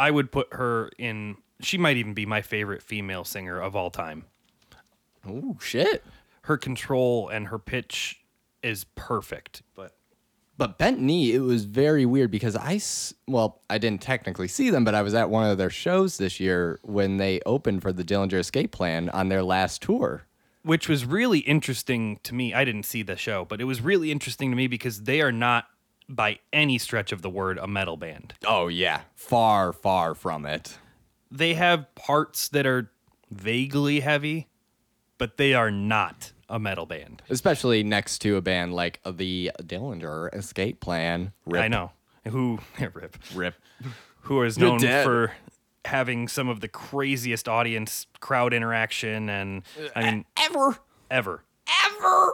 I 0.00 0.10
would 0.10 0.32
put 0.32 0.54
her 0.54 0.90
in. 0.98 1.36
She 1.60 1.76
might 1.76 1.96
even 1.98 2.14
be 2.14 2.24
my 2.24 2.40
favorite 2.42 2.82
female 2.82 3.24
singer 3.24 3.60
of 3.60 3.76
all 3.76 3.90
time. 3.90 4.24
Oh 5.28 5.58
shit. 5.60 6.02
Her 6.42 6.56
control 6.56 7.28
and 7.28 7.48
her 7.48 7.58
pitch 7.58 8.20
is 8.62 8.84
perfect. 8.94 9.62
But 9.74 9.94
But 10.56 10.78
Bent 10.78 11.00
Knee, 11.00 11.32
it 11.34 11.40
was 11.40 11.64
very 11.66 12.06
weird 12.06 12.30
because 12.30 12.56
I 12.56 12.80
well, 13.28 13.60
I 13.68 13.76
didn't 13.76 14.00
technically 14.00 14.48
see 14.48 14.70
them, 14.70 14.84
but 14.84 14.94
I 14.94 15.02
was 15.02 15.12
at 15.14 15.28
one 15.28 15.48
of 15.50 15.58
their 15.58 15.70
shows 15.70 16.16
this 16.16 16.40
year 16.40 16.80
when 16.82 17.18
they 17.18 17.40
opened 17.44 17.82
for 17.82 17.92
the 17.92 18.02
Dillinger 18.04 18.38
Escape 18.38 18.72
Plan 18.72 19.10
on 19.10 19.28
their 19.28 19.42
last 19.42 19.82
tour. 19.82 20.26
which 20.62 20.88
was 20.88 21.04
really 21.04 21.40
interesting 21.40 22.18
to 22.22 22.34
me. 22.34 22.54
I 22.54 22.64
didn't 22.64 22.84
see 22.84 23.02
the 23.02 23.16
show, 23.16 23.44
but 23.44 23.60
it 23.60 23.64
was 23.64 23.80
really 23.82 24.10
interesting 24.10 24.50
to 24.50 24.56
me 24.56 24.66
because 24.66 25.02
they 25.02 25.20
are 25.20 25.32
not 25.32 25.66
by 26.10 26.38
any 26.52 26.76
stretch 26.76 27.12
of 27.12 27.22
the 27.22 27.30
word 27.30 27.56
a 27.58 27.66
metal 27.66 27.96
band. 27.96 28.34
Oh, 28.46 28.68
yeah. 28.68 29.02
Far, 29.14 29.72
far 29.72 30.14
from 30.14 30.44
it. 30.44 30.78
They 31.30 31.54
have 31.54 31.94
parts 31.94 32.48
that 32.48 32.66
are 32.66 32.90
vaguely 33.30 34.00
heavy, 34.00 34.48
but 35.18 35.36
they 35.36 35.54
are 35.54 35.70
not 35.70 36.32
a 36.48 36.58
metal 36.58 36.84
band. 36.84 37.22
Especially 37.30 37.84
next 37.84 38.18
to 38.20 38.36
a 38.36 38.40
band 38.42 38.74
like 38.74 39.00
the 39.06 39.52
Dillinger 39.62 40.34
Escape 40.34 40.80
Plan. 40.80 41.32
Rip, 41.46 41.62
I 41.62 41.68
know 41.68 41.92
who 42.28 42.58
rip 42.80 43.16
Rip. 43.34 43.54
who 44.22 44.42
is 44.42 44.58
known 44.58 44.80
for 44.80 45.32
having 45.84 46.26
some 46.28 46.48
of 46.48 46.60
the 46.60 46.68
craziest 46.68 47.48
audience 47.48 48.06
crowd 48.18 48.52
interaction 48.52 49.30
and 49.30 49.62
I 49.96 50.10
mean 50.10 50.24
Ever. 50.36 50.76
ever. 51.10 51.44
Ever. 51.86 52.32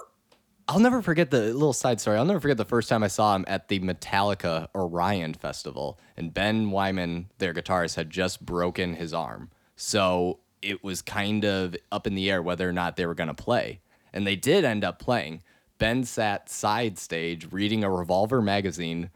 I'll 0.68 0.80
never 0.80 1.00
forget 1.00 1.30
the 1.30 1.52
little 1.52 1.72
side 1.72 2.00
story. 2.00 2.18
I'll 2.18 2.24
never 2.24 2.40
forget 2.40 2.56
the 2.56 2.64
first 2.64 2.88
time 2.88 3.04
I 3.04 3.08
saw 3.08 3.36
him 3.36 3.44
at 3.46 3.68
the 3.68 3.78
Metallica 3.78 4.66
Orion 4.74 5.34
Festival. 5.34 5.98
And 6.16 6.34
Ben 6.34 6.70
Weinman, 6.70 7.26
their 7.38 7.54
guitarist, 7.54 7.94
had 7.94 8.10
just 8.10 8.44
broken 8.44 8.94
his 8.94 9.14
arm. 9.14 9.50
So 9.76 10.40
it 10.62 10.82
was 10.82 11.02
kind 11.02 11.44
of 11.44 11.76
up 11.92 12.06
in 12.06 12.16
the 12.16 12.28
air 12.30 12.42
whether 12.42 12.68
or 12.68 12.72
not 12.72 12.96
they 12.96 13.06
were 13.06 13.14
going 13.14 13.28
to 13.28 13.34
play. 13.34 13.80
And 14.12 14.26
they 14.26 14.34
did 14.34 14.64
end 14.64 14.82
up 14.82 14.98
playing. 14.98 15.42
Ben 15.78 16.02
sat 16.04 16.48
side 16.48 16.98
stage 16.98 17.52
reading 17.52 17.84
a 17.84 17.90
Revolver 17.90 18.42
magazine 18.42 19.10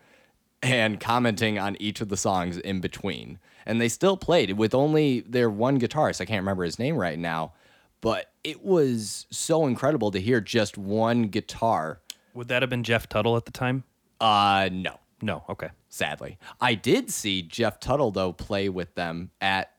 and 0.63 1.01
commenting 1.01 1.59
on 1.59 1.77
each 1.81 2.01
of 2.01 2.11
the 2.11 2.17
songs 2.17 2.59
in 2.59 2.81
between. 2.81 3.41
And 3.67 3.81
they 3.81 3.89
still 3.89 4.17
played 4.17 4.53
with 4.53 4.75
only 4.75 5.21
their 5.21 5.51
one 5.51 5.81
guitarist. 5.81 6.21
I 6.21 6.27
can't 6.27 6.43
remember 6.43 6.65
his 6.65 6.79
name 6.79 6.97
right 6.97 7.19
now, 7.19 7.55
but 8.01 8.33
it 8.45 8.65
was 8.65 9.27
so 9.31 9.67
incredible 9.67 10.11
to 10.13 10.21
hear 10.21 10.41
just 10.41 10.79
one 10.79 11.25
guitar. 11.25 12.01
Would 12.35 12.49
that 12.49 12.63
have 12.63 12.71
been 12.71 12.85
Jeff 12.85 13.09
Tuttle 13.09 13.37
at 13.37 13.45
the 13.45 13.51
time? 13.53 13.85
Uh, 14.21 14.69
no, 14.73 14.99
No. 15.23 15.45
Okay. 15.49 15.71
sadly. 15.89 16.39
I 16.61 16.75
did 16.75 17.11
see 17.11 17.43
Jeff 17.43 17.81
Tuttle 17.81 18.11
though 18.11 18.33
play 18.33 18.69
with 18.69 18.95
them 18.95 19.31
at 19.41 19.73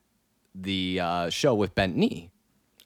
the 0.54 1.00
uh, 1.00 1.30
show 1.30 1.54
with 1.54 1.74
Bent 1.74 1.96
Knee. 1.96 2.30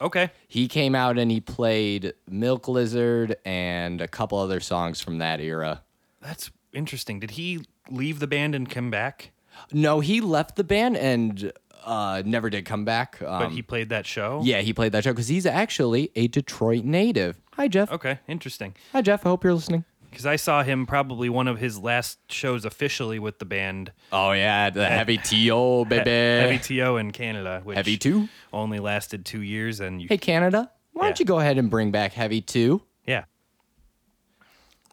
Okay. 0.01 0.31
He 0.47 0.69
came 0.69 0.95
out 0.95 1.19
and 1.19 1.31
he 1.31 1.41
played 1.41 2.13
Milk 2.29 2.69
Lizard 2.69 3.37
and 3.45 4.01
a 4.01 4.07
couple 4.09 4.39
other 4.39 4.61
songs 4.61 5.01
from 5.01 5.19
that 5.19 5.41
era. 5.41 5.83
That's 6.21 6.51
interesting. 6.73 7.19
Did 7.21 7.33
he 7.33 7.65
leave 7.91 8.19
the 8.19 8.27
band 8.27 8.55
and 8.55 8.69
come 8.69 8.91
back? 8.91 9.31
No, 9.73 10.01
he 10.01 10.21
left 10.21 10.57
the 10.57 10.65
band 10.65 10.99
and 10.99 11.51
uh, 11.87 12.23
never 12.27 12.51
did 12.51 12.65
come 12.67 12.85
back. 12.85 13.23
Um, 13.23 13.39
But 13.39 13.51
he 13.53 13.63
played 13.63 13.89
that 13.91 14.05
show? 14.07 14.43
Yeah, 14.45 14.61
he 14.61 14.73
played 14.75 14.93
that 14.93 15.05
show 15.05 15.13
because 15.13 15.29
he's 15.29 15.47
actually 15.47 16.11
a 16.17 16.27
Detroit 16.29 16.85
native. 16.85 17.41
Hi, 17.55 17.69
Jeff. 17.69 17.91
Okay, 17.91 18.19
interesting. 18.29 18.75
Hi, 18.93 19.01
Jeff. 19.01 19.25
I 19.25 19.31
hope 19.31 19.43
you're 19.45 19.55
listening. 19.55 19.85
Because 20.11 20.27
I 20.27 20.37
saw 20.37 20.63
him 20.63 20.87
probably 20.87 21.29
one 21.29 21.47
of 21.47 21.59
his 21.59 21.79
last 21.79 22.19
shows 22.33 22.65
officially 22.65 23.19
with 23.19 23.39
the 23.39 23.45
band 23.45 23.93
Oh 24.13 24.33
yeah, 24.33 24.71
the 24.71 24.87
heavy 24.87 25.19
to 25.19 25.85
baby. 25.89 26.11
Heavy 26.11 26.59
TO 26.59 26.97
in 26.97 27.11
Canada, 27.13 27.61
which 27.65 27.77
Heavy 27.77 27.99
two. 27.99 28.29
only 28.53 28.79
lasted 28.79 29.27
two 29.27 29.43
years. 29.43 29.79
And 29.81 30.01
you, 30.01 30.09
Hey 30.09 30.17
Canada, 30.17 30.71
why 30.93 31.05
don't 31.05 31.19
you 31.21 31.27
go 31.27 31.39
ahead 31.39 31.59
and 31.59 31.69
bring 31.69 31.91
back 31.91 32.15
heavy 32.15 32.41
two? 32.41 32.83
yeah. 33.07 33.25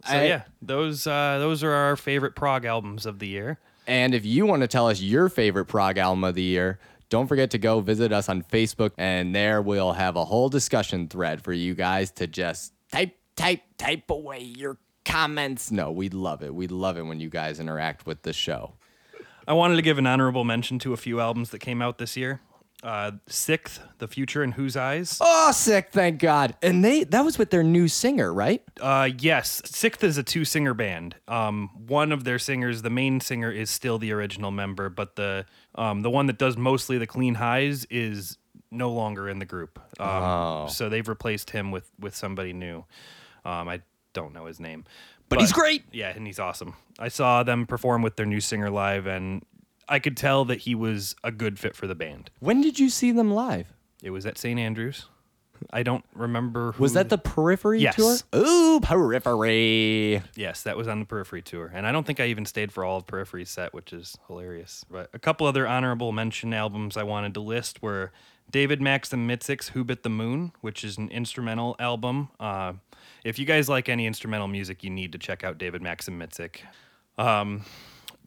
So 0.06 0.14
I- 0.18 0.24
yeah, 0.26 0.42
those 0.62 1.08
uh, 1.08 1.38
those 1.40 1.64
are 1.64 1.72
our 1.72 1.96
favorite 1.96 2.36
prog 2.36 2.66
albums 2.66 3.06
of 3.06 3.20
the 3.20 3.28
year. 3.28 3.60
And 3.88 4.16
if 4.16 4.26
you 4.26 4.46
want 4.46 4.62
to 4.62 4.68
tell 4.68 4.88
us 4.88 5.02
your 5.02 5.30
favorite 5.30 5.66
prog 5.66 5.98
album 5.98 6.24
of 6.24 6.36
the 6.36 6.42
year, 6.42 6.80
don't 7.10 7.28
forget 7.28 7.52
to 7.52 7.58
go 7.58 7.80
visit 7.80 8.12
us 8.12 8.30
on 8.30 8.44
Facebook, 8.44 8.92
and 8.98 9.36
there 9.36 9.62
we'll 9.62 9.94
have 9.94 10.16
a 10.16 10.26
whole 10.26 10.50
discussion 10.50 11.08
thread 11.08 11.44
for 11.44 11.54
you 11.54 11.76
guys 11.76 12.12
to 12.12 12.28
just 12.28 12.74
type, 12.92 13.16
type, 13.36 13.62
type 13.78 14.10
away 14.10 14.40
your 14.40 14.78
comments. 15.06 15.72
No, 15.72 15.92
we 15.92 16.10
love 16.10 16.42
it. 16.42 16.56
We 16.56 16.68
love 16.68 16.98
it 16.98 17.04
when 17.04 17.20
you 17.20 17.30
guys 17.30 17.60
interact 17.60 18.06
with 18.06 18.24
the 18.24 18.34
show. 18.34 18.74
I 19.48 19.54
wanted 19.54 19.76
to 19.76 19.82
give 19.82 19.98
an 19.98 20.08
honorable 20.08 20.44
mention 20.44 20.80
to 20.80 20.94
a 20.94 20.98
few 20.98 21.20
albums 21.20 21.50
that 21.50 21.60
came 21.60 21.82
out 21.82 21.98
this 21.98 22.16
year. 22.16 22.42
Uh, 22.84 23.12
Sikth, 23.30 23.80
The 24.00 24.10
Future 24.10 24.44
in 24.44 24.52
Whose 24.52 24.76
Eyes. 24.76 25.18
Oh, 25.22 25.52
sick! 25.54 25.90
Thank 25.92 26.20
God. 26.20 26.56
And 26.62 26.84
they 26.84 27.06
that 27.06 27.24
was 27.24 27.38
with 27.38 27.50
their 27.50 27.64
new 27.64 27.88
singer, 27.88 28.34
right? 28.34 28.62
Uh, 28.80 29.10
yes, 29.18 29.62
Sikth 29.62 30.04
is 30.04 30.18
a 30.18 30.24
two 30.24 30.44
singer 30.44 30.74
band. 30.74 31.16
Um, 31.30 31.70
one 31.88 32.12
of 32.12 32.26
their 32.26 32.38
singers, 32.40 32.82
the 32.82 32.90
main 32.90 33.22
singer, 33.22 33.50
is 33.50 33.70
still 33.70 33.98
the 34.00 34.12
original 34.12 34.52
member, 34.52 34.90
but 34.90 35.16
the 35.16 35.46
um, 35.76 36.02
the 36.02 36.10
one 36.10 36.26
that 36.28 36.38
does 36.38 36.58
mostly 36.58 36.98
the 36.98 37.08
clean 37.08 37.36
highs 37.36 37.86
is 37.90 38.38
no 38.70 38.92
longer 38.92 39.30
in 39.30 39.40
the 39.40 39.46
group. 39.46 39.80
Um, 40.02 40.68
So 40.68 40.90
they've 40.90 41.08
replaced 41.08 41.52
him 41.52 41.72
with 41.72 41.90
with 42.00 42.16
somebody 42.16 42.52
new. 42.52 42.84
Um, 43.46 43.70
I 43.70 43.82
don't 44.14 44.34
know 44.34 44.46
his 44.46 44.60
name, 44.60 44.84
But 45.30 45.40
he's 45.40 45.54
great. 45.54 45.84
Yeah, 45.92 46.10
and 46.10 46.28
he's 46.28 46.40
awesome. 46.40 46.76
I 47.00 47.08
saw 47.08 47.44
them 47.44 47.66
perform 47.66 48.02
with 48.02 48.16
their 48.18 48.26
new 48.26 48.42
singer 48.42 48.70
live, 48.70 49.08
and 49.08 49.44
I 49.90 50.00
could 50.00 50.16
tell 50.18 50.46
that 50.46 50.60
he 50.60 50.76
was 50.76 51.16
a 51.24 51.32
good 51.32 51.60
fit 51.60 51.76
for 51.76 51.88
the 51.88 51.96
band. 51.96 52.30
When 52.40 52.62
did 52.62 52.80
you 52.80 52.90
see 52.90 53.12
them 53.12 53.34
live? 53.34 53.68
It 54.02 54.10
was 54.12 54.26
at 54.26 54.38
St. 54.38 54.60
Andrews. 54.60 55.08
I 55.72 55.84
don't 55.84 56.04
remember. 56.14 56.74
Who 56.74 56.84
Was 56.84 56.94
that 56.94 57.08
the 57.10 57.18
Periphery 57.18 57.80
Yes. 57.80 57.96
tour? 57.96 58.18
Ooh, 58.36 58.80
Periphery. 58.82 60.22
Yes, 60.36 60.64
that 60.64 60.76
was 60.76 60.88
on 60.88 61.00
the 61.00 61.06
Periphery 61.06 61.42
tour, 61.42 61.72
and 61.74 61.88
I 61.88 61.92
don't 61.92 62.06
think 62.06 62.20
I 62.20 62.26
even 62.26 62.46
stayed 62.46 62.72
for 62.72 62.84
all 62.84 62.98
of 62.98 63.08
Periphery's 63.08 63.50
set, 63.50 63.74
which 63.74 63.94
is 63.94 64.18
hilarious. 64.28 64.84
But 64.92 65.10
a 65.14 65.20
couple 65.20 65.48
other 65.48 65.68
honorable 65.68 66.12
mention 66.12 66.54
albums 66.54 66.98
I 66.98 67.04
wanted 67.04 67.34
to 67.36 67.40
list 67.40 67.82
were 67.82 68.12
David 68.52 68.82
Maxim 68.82 69.26
Micic's 69.28 69.70
"Who 69.70 69.84
Bit 69.86 70.04
the 70.04 70.10
Moon," 70.10 70.52
which 70.62 70.84
is 70.84 70.98
an 70.98 71.10
instrumental 71.10 71.76
album. 71.80 72.30
Uh, 72.40 72.74
if 73.24 73.40
you 73.40 73.46
guys 73.46 73.70
like 73.70 73.88
any 73.88 74.06
instrumental 74.06 74.48
music, 74.50 74.84
you 74.84 74.90
need 74.90 75.14
to 75.14 75.18
check 75.18 75.44
out 75.46 75.58
David 75.58 75.82
Maxim 75.82 76.20
Micic. 76.20 76.58
Um, 77.18 77.64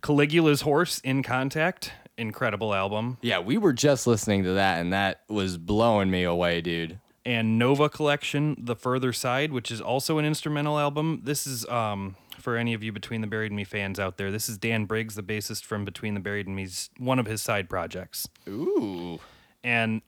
Caligula's 0.06 0.60
Horse 0.60 1.00
in 1.00 1.24
Contact, 1.24 1.90
incredible 2.16 2.72
album, 2.72 3.18
Yeah, 3.22 3.40
we 3.40 3.58
were 3.58 3.72
just 3.72 4.06
listening 4.06 4.44
to 4.44 4.52
that, 4.52 4.80
and 4.80 4.92
that 4.92 5.22
was 5.28 5.58
blowing 5.58 6.12
me 6.12 6.22
away, 6.22 6.60
dude. 6.60 7.00
and 7.24 7.58
Nova 7.58 7.88
Collective, 7.88 8.54
The 8.56 8.76
Further 8.76 9.12
Side, 9.12 9.50
which 9.50 9.72
is 9.72 9.80
also 9.80 10.18
an 10.18 10.24
instrumental 10.24 10.78
album. 10.78 11.22
This 11.24 11.44
is 11.44 11.66
um, 11.68 12.14
for 12.38 12.56
any 12.56 12.72
of 12.72 12.84
you 12.84 12.92
Between 12.92 13.20
the 13.20 13.26
Buried 13.26 13.50
and 13.50 13.56
Me 13.56 13.64
fans 13.64 13.98
out 13.98 14.16
there. 14.16 14.30
This 14.30 14.48
is 14.48 14.56
Dan 14.58 14.84
Briggs, 14.84 15.16
the 15.16 15.24
bassist 15.24 15.64
from 15.64 15.84
Between 15.84 16.14
the 16.14 16.20
Buried 16.20 16.46
and 16.46 16.54
Me's 16.54 16.88
one 16.98 17.18
of 17.18 17.26
his 17.26 17.42
side 17.42 17.68
projects, 17.68 18.28
Ooh. 18.48 19.18
and 19.64 20.02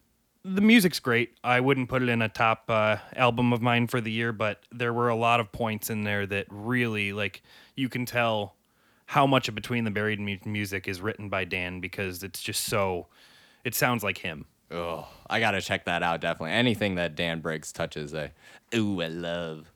the 0.44 0.60
music's 0.60 1.00
great. 1.00 1.30
I 1.42 1.58
wouldn't 1.58 1.88
put 1.88 2.02
it 2.04 2.08
in 2.08 2.22
a 2.22 2.28
top 2.28 2.66
uh, 2.68 2.98
album 3.16 3.52
of 3.52 3.60
mine 3.60 3.88
for 3.88 4.00
the 4.00 4.12
year, 4.12 4.32
but 4.32 4.62
there 4.70 4.92
were 4.92 5.08
a 5.08 5.16
lot 5.16 5.40
of 5.40 5.50
points 5.50 5.90
in 5.90 6.04
there 6.04 6.24
that 6.26 6.46
really 6.50 7.12
like 7.12 7.42
you 7.74 7.88
can 7.88 8.06
tell 8.06 8.54
how 9.08 9.26
much 9.26 9.48
of 9.48 9.54
Between 9.54 9.84
the 9.84 9.90
Buried 9.90 10.18
and 10.18 10.38
music 10.44 10.86
is 10.86 11.00
written 11.00 11.30
by 11.30 11.44
Dan 11.44 11.80
because 11.80 12.22
it's 12.22 12.42
just 12.42 12.64
so. 12.64 13.06
It 13.64 13.74
sounds 13.74 14.04
like 14.04 14.18
him. 14.18 14.44
Oh, 14.70 15.08
I 15.30 15.40
gotta 15.40 15.62
check 15.62 15.86
that 15.86 16.02
out. 16.02 16.20
Definitely 16.20 16.52
anything 16.52 16.96
that 16.96 17.14
Dan 17.14 17.40
Briggs 17.40 17.72
touches, 17.72 18.14
I 18.14 18.32
ooh, 18.74 19.00
I 19.00 19.08
love. 19.08 19.72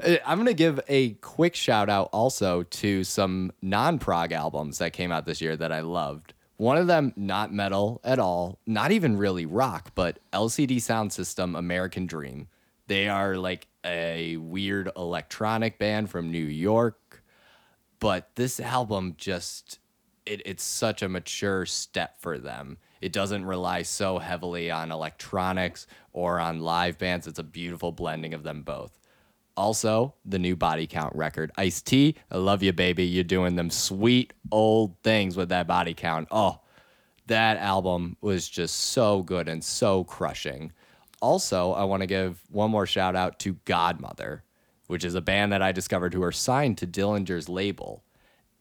Uh, 0.00 0.14
I'm 0.24 0.38
gonna 0.38 0.54
give 0.54 0.78
a 0.86 1.14
quick 1.14 1.56
shout 1.56 1.90
out 1.90 2.10
also 2.12 2.62
to 2.62 3.02
some 3.02 3.50
non 3.60 3.98
prog 3.98 4.30
albums 4.30 4.78
that 4.78 4.92
came 4.92 5.10
out 5.10 5.26
this 5.26 5.40
year 5.40 5.56
that 5.56 5.72
I 5.72 5.80
loved. 5.80 6.34
One 6.58 6.76
of 6.76 6.86
them, 6.86 7.12
not 7.16 7.52
metal 7.52 8.00
at 8.04 8.20
all, 8.20 8.60
not 8.64 8.92
even 8.92 9.16
really 9.16 9.46
rock, 9.46 9.90
but 9.96 10.20
LCD 10.32 10.76
Soundsystem 10.76 11.58
American 11.58 12.06
Dream. 12.06 12.46
They 12.86 13.08
are 13.08 13.36
like 13.36 13.66
a 13.84 14.36
weird 14.36 14.88
electronic 14.96 15.80
band 15.80 16.08
from 16.08 16.30
New 16.30 16.44
York 16.44 17.00
but 18.02 18.34
this 18.34 18.58
album 18.58 19.14
just 19.16 19.78
it, 20.26 20.42
it's 20.44 20.64
such 20.64 21.02
a 21.02 21.08
mature 21.08 21.64
step 21.64 22.20
for 22.20 22.36
them. 22.36 22.78
It 23.00 23.12
doesn't 23.12 23.44
rely 23.44 23.82
so 23.82 24.18
heavily 24.18 24.72
on 24.72 24.90
electronics 24.90 25.86
or 26.12 26.40
on 26.40 26.58
live 26.58 26.98
bands. 26.98 27.28
It's 27.28 27.38
a 27.38 27.44
beautiful 27.44 27.92
blending 27.92 28.34
of 28.34 28.42
them 28.42 28.62
both. 28.62 28.98
Also 29.56 30.14
the 30.24 30.40
new 30.40 30.56
body 30.56 30.88
count 30.88 31.14
record. 31.14 31.52
Ice 31.56 31.80
t 31.80 32.16
i 32.32 32.36
love 32.36 32.64
you 32.64 32.72
baby. 32.72 33.04
You're 33.04 33.22
doing 33.22 33.54
them 33.54 33.70
sweet 33.70 34.32
old 34.50 34.96
things 35.04 35.36
with 35.36 35.50
that 35.50 35.68
body 35.68 35.94
count. 35.94 36.26
Oh 36.32 36.58
that 37.28 37.56
album 37.58 38.16
was 38.20 38.48
just 38.48 38.74
so 38.74 39.22
good 39.22 39.48
and 39.48 39.62
so 39.62 40.02
crushing. 40.02 40.72
Also, 41.20 41.70
I 41.70 41.84
want 41.84 42.00
to 42.00 42.08
give 42.08 42.42
one 42.50 42.72
more 42.72 42.84
shout 42.84 43.14
out 43.14 43.38
to 43.40 43.52
Godmother, 43.64 44.42
which 44.92 45.04
is 45.04 45.14
a 45.14 45.22
band 45.22 45.50
that 45.50 45.62
I 45.62 45.72
discovered 45.72 46.12
who 46.12 46.22
are 46.22 46.30
signed 46.30 46.76
to 46.78 46.86
Dillinger's 46.86 47.48
label. 47.48 48.04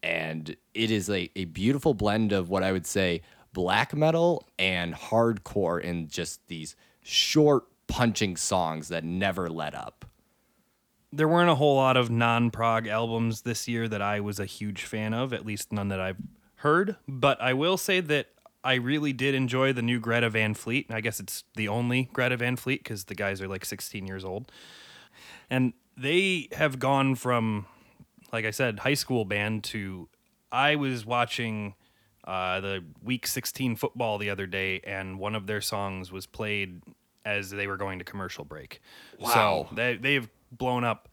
And 0.01 0.55
it 0.73 0.89
is 0.89 1.09
a, 1.09 1.29
a 1.35 1.43
beautiful 1.43 1.93
blend 1.93 2.31
of 2.31 2.49
what 2.49 2.63
I 2.63 2.71
would 2.71 2.87
say 2.87 3.21
black 3.51 3.93
metal 3.93 4.47
and 4.57 4.95
hardcore 4.95 5.81
in 5.81 6.07
just 6.07 6.47
these 6.47 6.77
short, 7.03 7.65
punching 7.87 8.37
songs 8.37 8.87
that 8.87 9.03
never 9.03 9.49
let 9.49 9.75
up. 9.75 10.05
there 11.11 11.27
weren't 11.27 11.49
a 11.49 11.55
whole 11.55 11.75
lot 11.75 11.97
of 11.97 12.09
non-prog 12.09 12.87
albums 12.87 13.41
this 13.41 13.67
year 13.67 13.87
that 13.87 14.01
I 14.01 14.21
was 14.21 14.39
a 14.39 14.45
huge 14.45 14.83
fan 14.83 15.13
of, 15.13 15.33
at 15.33 15.45
least 15.45 15.73
none 15.73 15.89
that 15.89 15.99
I've 15.99 16.17
heard. 16.55 16.95
But 17.07 17.41
I 17.41 17.53
will 17.53 17.77
say 17.77 17.99
that 17.99 18.27
I 18.63 18.75
really 18.75 19.11
did 19.11 19.35
enjoy 19.35 19.73
the 19.73 19.81
new 19.81 19.99
Greta 19.99 20.29
Van 20.29 20.53
Fleet. 20.53 20.87
I 20.89 21.01
guess 21.01 21.19
it's 21.19 21.43
the 21.55 21.67
only 21.67 22.09
Greta 22.13 22.37
Van 22.37 22.55
Fleet 22.55 22.83
because 22.83 23.05
the 23.05 23.15
guys 23.15 23.41
are 23.41 23.47
like 23.47 23.65
16 23.65 24.07
years 24.07 24.23
old, 24.23 24.51
and 25.49 25.73
they 25.97 26.47
have 26.53 26.79
gone 26.79 27.15
from, 27.15 27.65
like 28.31 28.45
I 28.45 28.51
said, 28.51 28.79
high 28.79 28.93
school 28.95 29.25
band 29.25 29.63
to. 29.65 30.09
I 30.51 30.75
was 30.75 31.05
watching 31.05 31.75
uh, 32.25 32.59
the 32.59 32.83
Week 33.03 33.25
16 33.25 33.75
football 33.77 34.17
the 34.17 34.29
other 34.29 34.45
day, 34.45 34.81
and 34.83 35.19
one 35.19 35.35
of 35.35 35.47
their 35.47 35.61
songs 35.61 36.11
was 36.11 36.25
played 36.25 36.81
as 37.23 37.51
they 37.51 37.67
were 37.67 37.77
going 37.77 37.99
to 37.99 38.05
commercial 38.05 38.45
break. 38.45 38.81
Wow. 39.19 39.67
So 39.69 39.75
they 39.75 39.95
they've 39.95 40.29
blown 40.51 40.83
up 40.83 41.07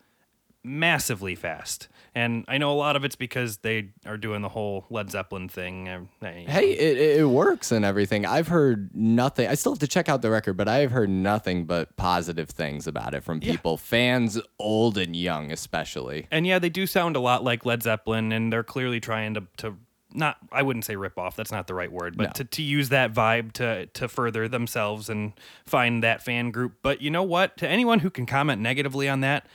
massively 0.68 1.34
fast. 1.34 1.88
And 2.14 2.44
I 2.48 2.58
know 2.58 2.72
a 2.72 2.74
lot 2.74 2.96
of 2.96 3.04
it's 3.04 3.16
because 3.16 3.58
they 3.58 3.90
are 4.06 4.16
doing 4.16 4.42
the 4.42 4.48
whole 4.48 4.84
Led 4.90 5.10
Zeppelin 5.10 5.48
thing. 5.48 5.88
uh, 5.88 6.00
Hey, 6.20 6.72
it, 6.72 7.20
it 7.20 7.24
works 7.28 7.70
and 7.72 7.84
everything. 7.84 8.26
I've 8.26 8.48
heard 8.48 8.90
nothing. 8.94 9.46
I 9.48 9.54
still 9.54 9.72
have 9.72 9.78
to 9.80 9.86
check 9.88 10.08
out 10.08 10.22
the 10.22 10.30
record, 10.30 10.56
but 10.56 10.68
I 10.68 10.78
have 10.78 10.90
heard 10.90 11.10
nothing 11.10 11.64
but 11.64 11.96
positive 11.96 12.48
things 12.50 12.86
about 12.86 13.14
it 13.14 13.22
from 13.22 13.40
people, 13.40 13.76
fans 13.76 14.40
old 14.58 14.98
and 14.98 15.14
young, 15.14 15.52
especially. 15.52 16.26
And 16.30 16.46
yeah, 16.46 16.58
they 16.58 16.70
do 16.70 16.86
sound 16.86 17.14
a 17.16 17.20
lot 17.20 17.44
like 17.44 17.64
Led 17.64 17.82
Zeppelin, 17.82 18.32
and 18.32 18.52
they're 18.52 18.64
clearly 18.64 19.00
trying 19.00 19.34
to 19.34 19.44
to 19.58 19.76
not 20.12 20.38
I 20.50 20.62
wouldn't 20.62 20.86
say 20.86 20.96
rip 20.96 21.18
off. 21.18 21.36
That's 21.36 21.52
not 21.52 21.66
the 21.66 21.74
right 21.74 21.92
word, 21.92 22.16
but 22.16 22.24
No. 22.28 22.30
to, 22.32 22.44
to 22.44 22.62
use 22.62 22.88
that 22.88 23.12
vibe 23.12 23.52
to 23.52 23.86
to 23.86 24.08
further 24.08 24.48
themselves 24.48 25.08
and 25.10 25.34
find 25.66 26.02
that 26.02 26.22
fan 26.22 26.50
group. 26.50 26.76
But 26.82 27.02
you 27.02 27.10
know 27.10 27.22
what? 27.22 27.58
To 27.58 27.68
anyone 27.68 27.98
who 28.00 28.08
can 28.10 28.24
comment 28.26 28.60
negatively 28.62 29.08
on 29.08 29.20
that, 29.20 29.46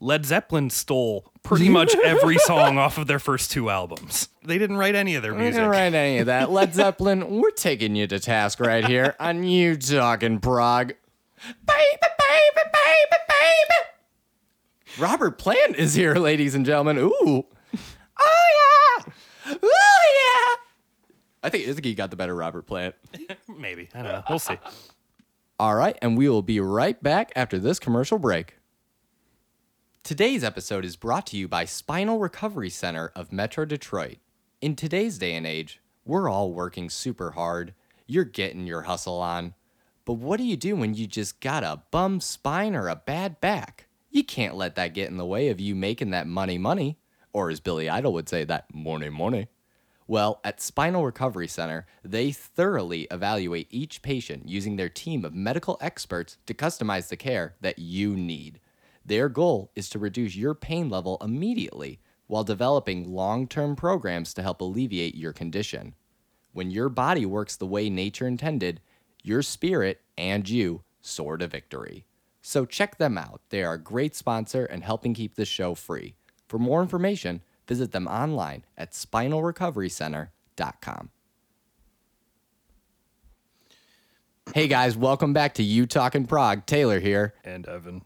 Led 0.00 0.26
Zeppelin 0.26 0.70
stole 0.70 1.32
pretty 1.42 1.68
much 1.70 1.94
every 1.96 2.36
song 2.38 2.78
off 2.78 2.98
of 2.98 3.06
their 3.06 3.18
first 3.18 3.50
two 3.50 3.70
albums. 3.70 4.28
They 4.44 4.58
didn't 4.58 4.76
write 4.76 4.94
any 4.94 5.14
of 5.14 5.22
their 5.22 5.32
We 5.32 5.40
music. 5.40 5.54
didn't 5.54 5.70
write 5.70 5.94
any 5.94 6.18
of 6.18 6.26
that. 6.26 6.50
Led 6.50 6.74
Zeppelin, 6.74 7.40
we're 7.40 7.50
taking 7.50 7.96
you 7.96 8.06
to 8.06 8.18
task 8.18 8.60
right 8.60 8.84
here 8.84 9.14
on 9.18 9.42
You 9.44 9.76
Talking 9.76 10.38
Prog. 10.40 10.88
Baby, 10.88 10.98
baby, 11.66 12.62
baby, 12.72 13.16
baby. 13.28 14.98
Robert 14.98 15.38
Plant 15.38 15.76
is 15.76 15.94
here, 15.94 16.14
ladies 16.14 16.54
and 16.54 16.64
gentlemen. 16.64 16.98
Ooh. 16.98 17.12
Oh, 18.18 19.04
yeah. 19.48 19.52
Ooh, 19.52 19.58
yeah. 19.62 20.56
I 21.42 21.50
think, 21.50 21.68
I 21.68 21.72
think 21.72 21.84
he 21.84 21.94
got 21.94 22.10
the 22.10 22.16
better 22.16 22.34
Robert 22.34 22.66
Plant. 22.66 22.94
Maybe 23.58 23.88
I 23.94 24.02
don't 24.02 24.12
know. 24.12 24.22
We'll 24.28 24.38
see. 24.38 24.58
All 25.58 25.74
right, 25.74 25.96
and 26.02 26.16
we 26.18 26.28
will 26.28 26.42
be 26.42 26.60
right 26.60 27.00
back 27.02 27.32
after 27.36 27.58
this 27.58 27.78
commercial 27.78 28.18
break. 28.18 28.56
Today's 30.06 30.44
episode 30.44 30.84
is 30.84 30.94
brought 30.94 31.26
to 31.26 31.36
you 31.36 31.48
by 31.48 31.64
Spinal 31.64 32.20
Recovery 32.20 32.70
Center 32.70 33.10
of 33.16 33.32
Metro 33.32 33.64
Detroit. 33.64 34.18
In 34.60 34.76
today's 34.76 35.18
day 35.18 35.34
and 35.34 35.44
age, 35.44 35.80
we're 36.04 36.30
all 36.30 36.52
working 36.52 36.88
super 36.88 37.32
hard. 37.32 37.74
You're 38.06 38.22
getting 38.22 38.68
your 38.68 38.82
hustle 38.82 39.20
on. 39.20 39.54
But 40.04 40.12
what 40.12 40.36
do 40.36 40.44
you 40.44 40.56
do 40.56 40.76
when 40.76 40.94
you 40.94 41.08
just 41.08 41.40
got 41.40 41.64
a 41.64 41.82
bum 41.90 42.20
spine 42.20 42.76
or 42.76 42.86
a 42.86 43.02
bad 43.04 43.40
back? 43.40 43.88
You 44.08 44.22
can't 44.22 44.54
let 44.54 44.76
that 44.76 44.94
get 44.94 45.10
in 45.10 45.16
the 45.16 45.26
way 45.26 45.48
of 45.48 45.58
you 45.58 45.74
making 45.74 46.10
that 46.10 46.28
money 46.28 46.56
money, 46.56 47.00
or 47.32 47.50
as 47.50 47.58
Billy 47.58 47.88
Idol 47.88 48.12
would 48.12 48.28
say, 48.28 48.44
that 48.44 48.72
money 48.72 49.08
money. 49.08 49.48
Well, 50.06 50.40
at 50.44 50.60
Spinal 50.60 51.04
Recovery 51.04 51.48
Center, 51.48 51.84
they 52.04 52.30
thoroughly 52.30 53.08
evaluate 53.10 53.66
each 53.70 54.02
patient 54.02 54.48
using 54.48 54.76
their 54.76 54.88
team 54.88 55.24
of 55.24 55.34
medical 55.34 55.78
experts 55.80 56.36
to 56.46 56.54
customize 56.54 57.08
the 57.08 57.16
care 57.16 57.56
that 57.60 57.80
you 57.80 58.14
need. 58.14 58.60
Their 59.06 59.28
goal 59.28 59.70
is 59.76 59.88
to 59.90 60.00
reduce 60.00 60.34
your 60.34 60.54
pain 60.54 60.90
level 60.90 61.16
immediately 61.20 62.00
while 62.26 62.42
developing 62.42 63.08
long 63.08 63.46
term 63.46 63.76
programs 63.76 64.34
to 64.34 64.42
help 64.42 64.60
alleviate 64.60 65.14
your 65.14 65.32
condition. 65.32 65.94
When 66.52 66.72
your 66.72 66.88
body 66.88 67.24
works 67.24 67.54
the 67.54 67.68
way 67.68 67.88
nature 67.88 68.26
intended, 68.26 68.80
your 69.22 69.42
spirit 69.42 70.00
and 70.18 70.48
you 70.48 70.82
soar 71.02 71.36
to 71.36 71.46
victory. 71.46 72.04
So 72.42 72.64
check 72.64 72.98
them 72.98 73.16
out. 73.16 73.42
They 73.50 73.62
are 73.62 73.74
a 73.74 73.78
great 73.78 74.16
sponsor 74.16 74.64
and 74.64 74.82
helping 74.82 75.14
keep 75.14 75.36
this 75.36 75.46
show 75.46 75.76
free. 75.76 76.16
For 76.48 76.58
more 76.58 76.82
information, 76.82 77.42
visit 77.68 77.92
them 77.92 78.08
online 78.08 78.64
at 78.76 78.90
spinalrecoverycenter.com. 78.90 81.10
Hey 84.52 84.66
guys, 84.66 84.96
welcome 84.96 85.32
back 85.32 85.54
to 85.54 85.62
You 85.62 85.86
Talking 85.86 86.26
Prog. 86.26 86.66
Taylor 86.66 86.98
here. 86.98 87.34
And 87.44 87.66
Evan. 87.66 88.02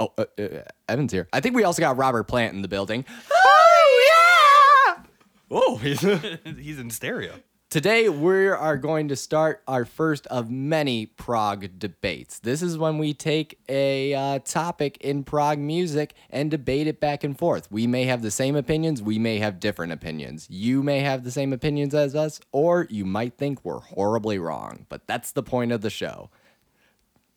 Oh, 0.00 0.14
uh, 0.16 0.24
uh, 0.38 0.62
Evan's 0.88 1.12
here. 1.12 1.28
I 1.30 1.40
think 1.40 1.54
we 1.54 1.62
also 1.62 1.80
got 1.80 1.98
Robert 1.98 2.24
Plant 2.24 2.54
in 2.54 2.62
the 2.62 2.68
building. 2.68 3.04
Oh, 3.30 4.94
yeah! 4.96 5.02
Oh, 5.50 5.76
he's. 5.76 6.00
He's 6.58 6.78
in 6.78 6.88
stereo. 6.90 7.34
Today, 7.68 8.08
we 8.08 8.48
are 8.48 8.78
going 8.78 9.08
to 9.08 9.16
start 9.16 9.62
our 9.68 9.84
first 9.84 10.26
of 10.28 10.50
many 10.50 11.06
prog 11.06 11.78
debates. 11.78 12.40
This 12.40 12.62
is 12.62 12.78
when 12.78 12.98
we 12.98 13.12
take 13.14 13.60
a 13.68 14.14
uh, 14.14 14.38
topic 14.40 14.96
in 15.02 15.22
prog 15.22 15.58
music 15.58 16.14
and 16.30 16.50
debate 16.50 16.88
it 16.88 16.98
back 16.98 17.22
and 17.22 17.38
forth. 17.38 17.70
We 17.70 17.86
may 17.86 18.04
have 18.04 18.22
the 18.22 18.30
same 18.32 18.56
opinions, 18.56 19.02
we 19.02 19.20
may 19.20 19.38
have 19.38 19.60
different 19.60 19.92
opinions. 19.92 20.48
You 20.50 20.82
may 20.82 21.00
have 21.00 21.22
the 21.22 21.30
same 21.30 21.52
opinions 21.52 21.94
as 21.94 22.16
us, 22.16 22.40
or 22.50 22.88
you 22.90 23.04
might 23.04 23.36
think 23.36 23.64
we're 23.64 23.80
horribly 23.80 24.38
wrong, 24.40 24.86
but 24.88 25.06
that's 25.06 25.30
the 25.30 25.42
point 25.44 25.70
of 25.70 25.82
the 25.82 25.90
show. 25.90 26.30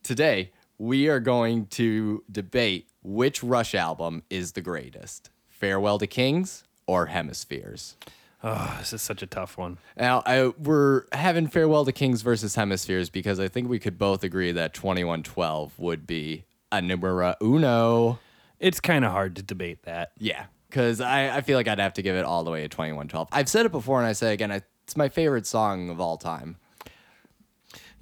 Today, 0.02 0.52
we 0.78 1.08
are 1.08 1.20
going 1.20 1.68
to 1.68 2.24
debate 2.32 2.88
which 3.04 3.44
Rush 3.44 3.76
album 3.76 4.24
is 4.30 4.54
the 4.54 4.62
greatest 4.62 5.30
Farewell 5.50 6.00
to 6.00 6.08
Kings 6.08 6.64
or 6.88 7.08
Hemispheres. 7.08 7.96
Oh, 8.44 8.76
this 8.80 8.92
is 8.92 9.02
such 9.02 9.22
a 9.22 9.26
tough 9.26 9.58
one. 9.58 9.78
Now, 9.96 10.22
I, 10.26 10.48
we're 10.48 11.04
having 11.14 11.48
Farewell 11.48 11.86
to 11.86 11.94
Kings 11.94 12.22
versus 12.22 12.56
Hemispheres 12.56 13.10
because 13.10 13.40
I 13.40 13.48
think 13.48 13.70
we 13.70 13.80
could 13.80 13.98
both 13.98 14.24
agree 14.24 14.52
that 14.52 14.74
2112 14.74 15.80
would 15.80 16.06
be 16.06 16.44
a 16.70 16.82
numero 16.82 17.36
uno. 17.42 18.20
It's 18.60 18.82
kind 18.82 19.06
of 19.06 19.12
hard 19.12 19.38
to 19.38 19.44
debate 19.44 19.84
that. 19.84 20.12
Yeah, 20.18 20.46
because 20.70 21.00
I, 21.00 21.38
I 21.38 21.42
feel 21.42 21.58
like 21.58 21.70
I'd 21.70 21.80
have 21.80 21.94
to 21.94 22.02
give 22.02 22.18
it 22.18 22.26
all 22.26 22.44
the 22.44 22.52
way 22.52 22.62
to 22.64 22.68
2112. 22.68 23.30
I've 23.32 23.48
said 23.48 23.66
it 23.66 23.72
before 23.72 24.00
and 24.00 24.08
I 24.08 24.12
say 24.12 24.32
it 24.32 24.34
again, 24.34 24.52
I, 24.52 24.62
it's 24.84 24.98
my 24.98 25.08
favorite 25.08 25.48
song 25.48 25.90
of 25.90 26.02
all 26.02 26.18
time. 26.18 26.58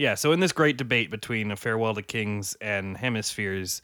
Yeah, 0.01 0.15
so 0.15 0.31
in 0.31 0.39
this 0.39 0.51
great 0.51 0.77
debate 0.77 1.11
between 1.11 1.51
A 1.51 1.55
Farewell 1.55 1.93
to 1.93 2.01
Kings 2.01 2.57
and 2.59 2.97
Hemispheres, 2.97 3.83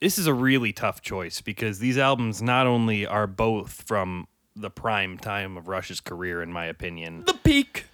this 0.00 0.18
is 0.18 0.26
a 0.26 0.34
really 0.34 0.72
tough 0.72 1.00
choice 1.00 1.40
because 1.40 1.78
these 1.78 1.96
albums 1.96 2.42
not 2.42 2.66
only 2.66 3.06
are 3.06 3.28
both 3.28 3.84
from 3.86 4.26
the 4.56 4.68
prime 4.68 5.16
time 5.16 5.56
of 5.56 5.68
Rush's 5.68 6.00
career, 6.00 6.42
in 6.42 6.52
my 6.52 6.66
opinion, 6.66 7.22
The 7.24 7.34
peak. 7.34 7.84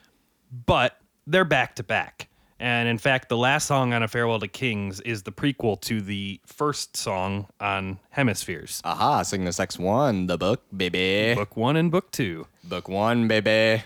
but 0.64 0.98
they're 1.26 1.44
back 1.44 1.76
to 1.76 1.82
back. 1.82 2.30
And 2.58 2.88
in 2.88 2.96
fact, 2.96 3.28
the 3.28 3.36
last 3.36 3.66
song 3.66 3.92
on 3.92 4.02
A 4.02 4.08
Farewell 4.08 4.40
to 4.40 4.48
Kings 4.48 5.00
is 5.02 5.24
the 5.24 5.32
prequel 5.32 5.78
to 5.82 6.00
the 6.00 6.40
first 6.46 6.96
song 6.96 7.48
on 7.60 7.98
Hemispheres. 8.08 8.80
Aha, 8.84 9.22
Cygnus 9.22 9.58
X1, 9.58 10.28
the 10.28 10.38
book, 10.38 10.62
baby. 10.74 11.34
Book 11.34 11.58
one 11.58 11.76
and 11.76 11.90
book 11.90 12.10
two. 12.10 12.46
Book 12.62 12.88
one, 12.88 13.28
baby. 13.28 13.82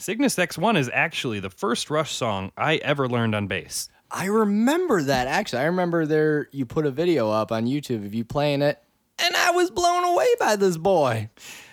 Cygnus 0.00 0.36
X1 0.36 0.78
is 0.78 0.88
actually 0.94 1.40
the 1.40 1.50
first 1.50 1.90
Rush 1.90 2.14
song 2.14 2.52
I 2.56 2.76
ever 2.76 3.08
learned 3.08 3.34
on 3.34 3.48
bass. 3.48 3.88
I 4.12 4.26
remember 4.26 5.02
that 5.02 5.26
actually. 5.26 5.62
I 5.62 5.64
remember 5.64 6.06
there 6.06 6.48
you 6.52 6.66
put 6.66 6.86
a 6.86 6.92
video 6.92 7.32
up 7.32 7.50
on 7.50 7.66
YouTube 7.66 8.06
of 8.06 8.14
you 8.14 8.24
playing 8.24 8.62
it, 8.62 8.80
and 9.18 9.34
I 9.34 9.50
was 9.50 9.72
blown 9.72 10.04
away 10.04 10.28
by 10.38 10.54
this 10.54 10.76
boy. 10.76 11.30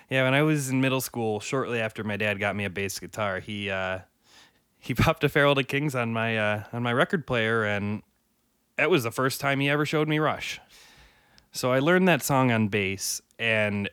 Yeah, 0.10 0.24
when 0.24 0.34
I 0.34 0.42
was 0.42 0.70
in 0.70 0.82
middle 0.82 1.02
school, 1.02 1.40
shortly 1.40 1.80
after 1.80 2.04
my 2.04 2.18
dad 2.18 2.40
got 2.40 2.56
me 2.56 2.66
a 2.66 2.70
bass 2.70 2.98
guitar, 2.98 3.40
he 3.42 3.70
uh, 3.70 4.00
he 4.80 4.94
popped 4.96 5.24
a 5.24 5.30
Farewell 5.30 5.54
to 5.54 5.64
Kings 5.64 5.94
on 5.94 6.12
my 6.12 6.36
uh, 6.36 6.64
on 6.74 6.82
my 6.82 6.94
record 6.94 7.28
player, 7.28 7.64
and 7.64 8.02
that 8.78 8.90
was 8.90 9.04
the 9.04 9.12
first 9.12 9.40
time 9.40 9.60
he 9.60 9.70
ever 9.70 9.86
showed 9.86 10.08
me 10.08 10.18
Rush. 10.18 10.60
So 11.52 11.72
I 11.72 11.78
learned 11.78 12.08
that 12.08 12.24
song 12.24 12.52
on 12.52 12.70
bass, 12.70 13.22
and 13.38 13.88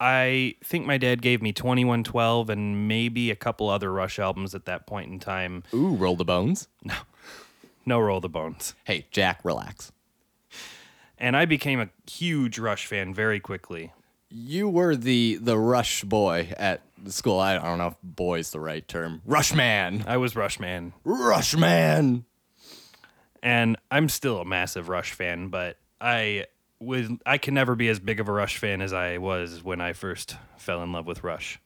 I 0.00 0.56
think 0.62 0.86
my 0.86 0.98
dad 0.98 1.22
gave 1.22 1.40
me 1.40 1.52
2112 1.52 2.50
and 2.50 2.88
maybe 2.88 3.30
a 3.30 3.36
couple 3.36 3.68
other 3.68 3.92
Rush 3.92 4.18
albums 4.18 4.54
at 4.54 4.64
that 4.66 4.86
point 4.86 5.10
in 5.10 5.18
time. 5.20 5.62
Ooh, 5.72 5.94
roll 5.94 6.16
the 6.16 6.24
bones. 6.24 6.68
No 6.82 6.94
no 7.86 8.00
Roll 8.00 8.20
the 8.20 8.28
Bones. 8.28 8.74
Hey, 8.84 9.06
Jack, 9.10 9.40
relax. 9.44 9.92
And 11.18 11.36
I 11.36 11.44
became 11.44 11.80
a 11.80 11.88
huge 12.10 12.58
Rush 12.58 12.86
fan 12.86 13.14
very 13.14 13.40
quickly. 13.40 13.92
You 14.30 14.68
were 14.68 14.96
the 14.96 15.38
the 15.40 15.56
rush 15.56 16.02
boy 16.02 16.52
at 16.58 16.82
school. 17.06 17.38
I 17.38 17.56
don't 17.56 17.78
know 17.78 17.88
if 17.88 17.94
boy's 18.02 18.50
the 18.50 18.58
right 18.58 18.86
term. 18.86 19.22
Rush 19.24 19.54
man. 19.54 20.04
I 20.08 20.16
was 20.16 20.34
Rush 20.34 20.58
man. 20.58 20.92
Rush 21.04 21.56
man. 21.56 22.24
and 23.42 23.76
I'm 23.92 24.08
still 24.08 24.40
a 24.40 24.44
massive 24.44 24.88
Rush 24.88 25.12
fan, 25.12 25.48
but 25.48 25.76
I 26.00 26.46
was 26.84 27.08
I 27.26 27.38
can 27.38 27.54
never 27.54 27.74
be 27.74 27.88
as 27.88 27.98
big 27.98 28.20
of 28.20 28.28
a 28.28 28.32
Rush 28.32 28.58
fan 28.58 28.80
as 28.80 28.92
I 28.92 29.18
was 29.18 29.62
when 29.62 29.80
I 29.80 29.92
first 29.92 30.36
fell 30.56 30.82
in 30.82 30.92
love 30.92 31.06
with 31.06 31.24
Rush. 31.24 31.60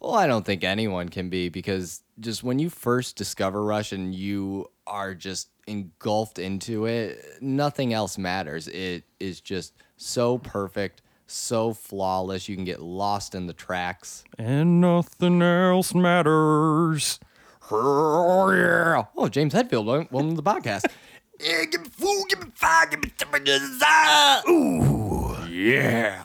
Well, 0.00 0.14
I 0.14 0.26
don't 0.28 0.46
think 0.46 0.62
anyone 0.62 1.08
can 1.08 1.28
be 1.28 1.48
because 1.48 2.02
just 2.20 2.44
when 2.44 2.58
you 2.58 2.70
first 2.70 3.16
discover 3.16 3.64
Rush 3.64 3.92
and 3.92 4.14
you 4.14 4.70
are 4.86 5.12
just 5.14 5.50
engulfed 5.66 6.38
into 6.38 6.86
it, 6.86 7.24
nothing 7.40 7.92
else 7.92 8.16
matters. 8.16 8.68
It 8.68 9.04
is 9.18 9.40
just 9.40 9.74
so 9.96 10.38
perfect, 10.38 11.02
so 11.26 11.72
flawless. 11.74 12.48
You 12.48 12.54
can 12.54 12.64
get 12.64 12.80
lost 12.80 13.34
in 13.34 13.46
the 13.46 13.52
tracks. 13.52 14.22
And 14.38 14.80
nothing 14.80 15.42
else 15.42 15.92
matters. 15.94 17.18
Oh, 17.70 18.50
yeah. 18.52 19.04
Oh, 19.16 19.28
James 19.28 19.52
Hetfield, 19.52 19.84
wel- 19.84 20.06
welcome 20.10 20.30
to 20.30 20.36
the 20.36 20.42
podcast. 20.42 20.84
yeah, 21.40 21.64
give 21.64 21.82
me 21.82 21.88
food, 21.88 22.24
give 22.28 22.42
me 22.44 22.50
fire, 22.54 22.86
give 22.86 23.02
me 23.02 23.10
temperatures. 23.16 23.82
Ooh, 24.48 25.36
yeah. 25.48 26.24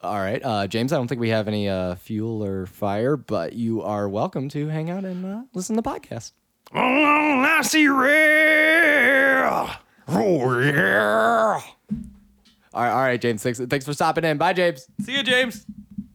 All 0.00 0.18
right, 0.18 0.40
uh, 0.44 0.66
James. 0.66 0.92
I 0.92 0.96
don't 0.96 1.08
think 1.08 1.20
we 1.20 1.30
have 1.30 1.48
any 1.48 1.68
uh, 1.68 1.96
fuel 1.96 2.44
or 2.44 2.66
fire, 2.66 3.16
but 3.16 3.54
you 3.54 3.82
are 3.82 4.08
welcome 4.08 4.48
to 4.50 4.68
hang 4.68 4.90
out 4.90 5.04
and 5.04 5.26
uh, 5.26 5.42
listen 5.54 5.76
to 5.76 5.82
the 5.82 5.90
podcast. 5.90 6.32
Oh, 6.74 7.40
Lassie 7.42 7.88
Ray. 7.88 9.42
Oh 10.10 10.60
yeah. 10.60 11.60
All 12.72 12.82
right, 12.82 12.90
all 12.92 13.02
right, 13.02 13.20
James. 13.20 13.42
Thanks, 13.42 13.58
thanks 13.58 13.84
for 13.84 13.92
stopping 13.92 14.24
in. 14.24 14.38
Bye, 14.38 14.52
James. 14.52 14.86
See 15.02 15.16
you, 15.16 15.22
James. 15.22 15.66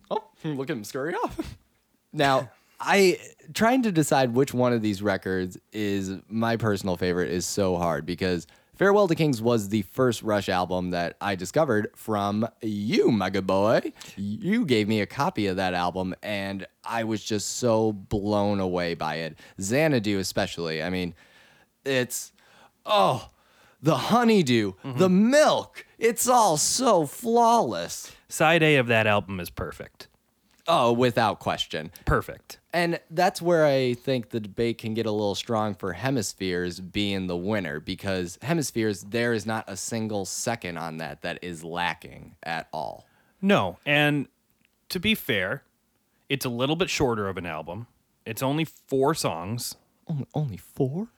Oh, 0.10 0.24
look 0.44 0.70
at 0.70 0.78
him 0.78 0.84
scurry 0.84 1.16
off. 1.16 1.38
now, 2.14 2.50
I 2.80 3.20
trying 3.54 3.84
to 3.84 3.92
decide 3.92 4.34
which 4.34 4.54
one 4.54 4.74
of 4.74 4.82
these 4.82 5.02
records 5.02 5.58
is 5.72 6.12
my 6.28 6.58
personal 6.58 6.98
favorite 6.98 7.32
is 7.32 7.46
so 7.46 7.78
hard 7.78 8.06
because 8.06 8.48
Farewell 8.76 9.08
to 9.08 9.16
Kings 9.16 9.42
was 9.42 9.70
the 9.70 9.84
first 9.84 10.24
Rush 10.24 10.50
album 10.50 10.90
that 10.92 11.16
I 11.22 11.36
discovered 11.36 11.90
from 11.96 12.48
you, 12.62 13.12
my 13.12 13.30
good 13.30 13.46
boy. 13.46 13.94
You 14.18 14.66
gave 14.66 14.88
me 14.88 15.00
a 15.00 15.06
copy 15.06 15.46
of 15.46 15.58
that 15.58 15.76
album, 15.76 16.16
and 16.24 16.66
I 16.84 17.04
was 17.04 17.24
just 17.24 17.58
so 17.58 17.92
blown 17.94 18.60
away 18.60 18.96
by 18.96 19.16
it. 19.18 19.38
Xanadu, 19.62 20.18
especially. 20.18 20.82
I 20.82 20.90
mean, 20.90 21.14
it's 21.86 22.32
oh, 22.86 23.30
the 23.82 23.96
honeydew, 23.96 24.74
mm-hmm. 24.84 24.98
the 24.98 25.10
milk. 25.10 25.86
It's 26.00 26.28
all 26.28 26.58
so 26.58 27.06
flawless. 27.06 28.12
Side 28.28 28.64
A 28.64 28.78
of 28.78 28.88
that 28.88 29.06
album 29.06 29.40
is 29.40 29.52
perfect. 29.52 30.08
Oh, 30.68 30.92
without 30.92 31.40
question. 31.40 31.92
Perfect. 32.06 32.60
And 32.74 33.00
that's 33.12 33.40
where 33.40 33.66
I 33.66 33.94
think 33.94 34.32
the 34.32 34.40
debate 34.40 34.80
can 34.80 34.96
get 34.96 35.06
a 35.06 35.12
little 35.12 35.36
strong 35.36 35.76
for 35.76 35.94
Hemispheres 35.94 36.80
being 36.80 37.28
the 37.28 37.38
winner 37.38 37.80
because 37.80 38.40
Hemispheres, 38.42 39.04
there 39.04 39.32
is 39.32 39.46
not 39.46 39.64
a 39.68 39.78
single 39.78 40.26
second 40.26 40.78
on 40.78 40.98
that 40.98 41.22
that 41.22 41.38
is 41.44 41.64
lacking 41.64 42.36
at 42.42 42.68
all. 42.74 43.06
No, 43.42 43.78
and 43.86 44.28
to 44.90 45.00
be 45.00 45.14
fair, 45.14 45.64
it's 46.30 46.46
a 46.46 46.50
little 46.50 46.76
bit 46.76 46.90
shorter 46.90 47.28
of 47.28 47.38
an 47.38 47.46
album. 47.46 47.86
It's 48.26 48.42
only 48.42 48.66
four 48.66 49.14
songs. 49.14 49.76
Only, 50.08 50.26
only 50.34 50.58
four? 50.58 51.10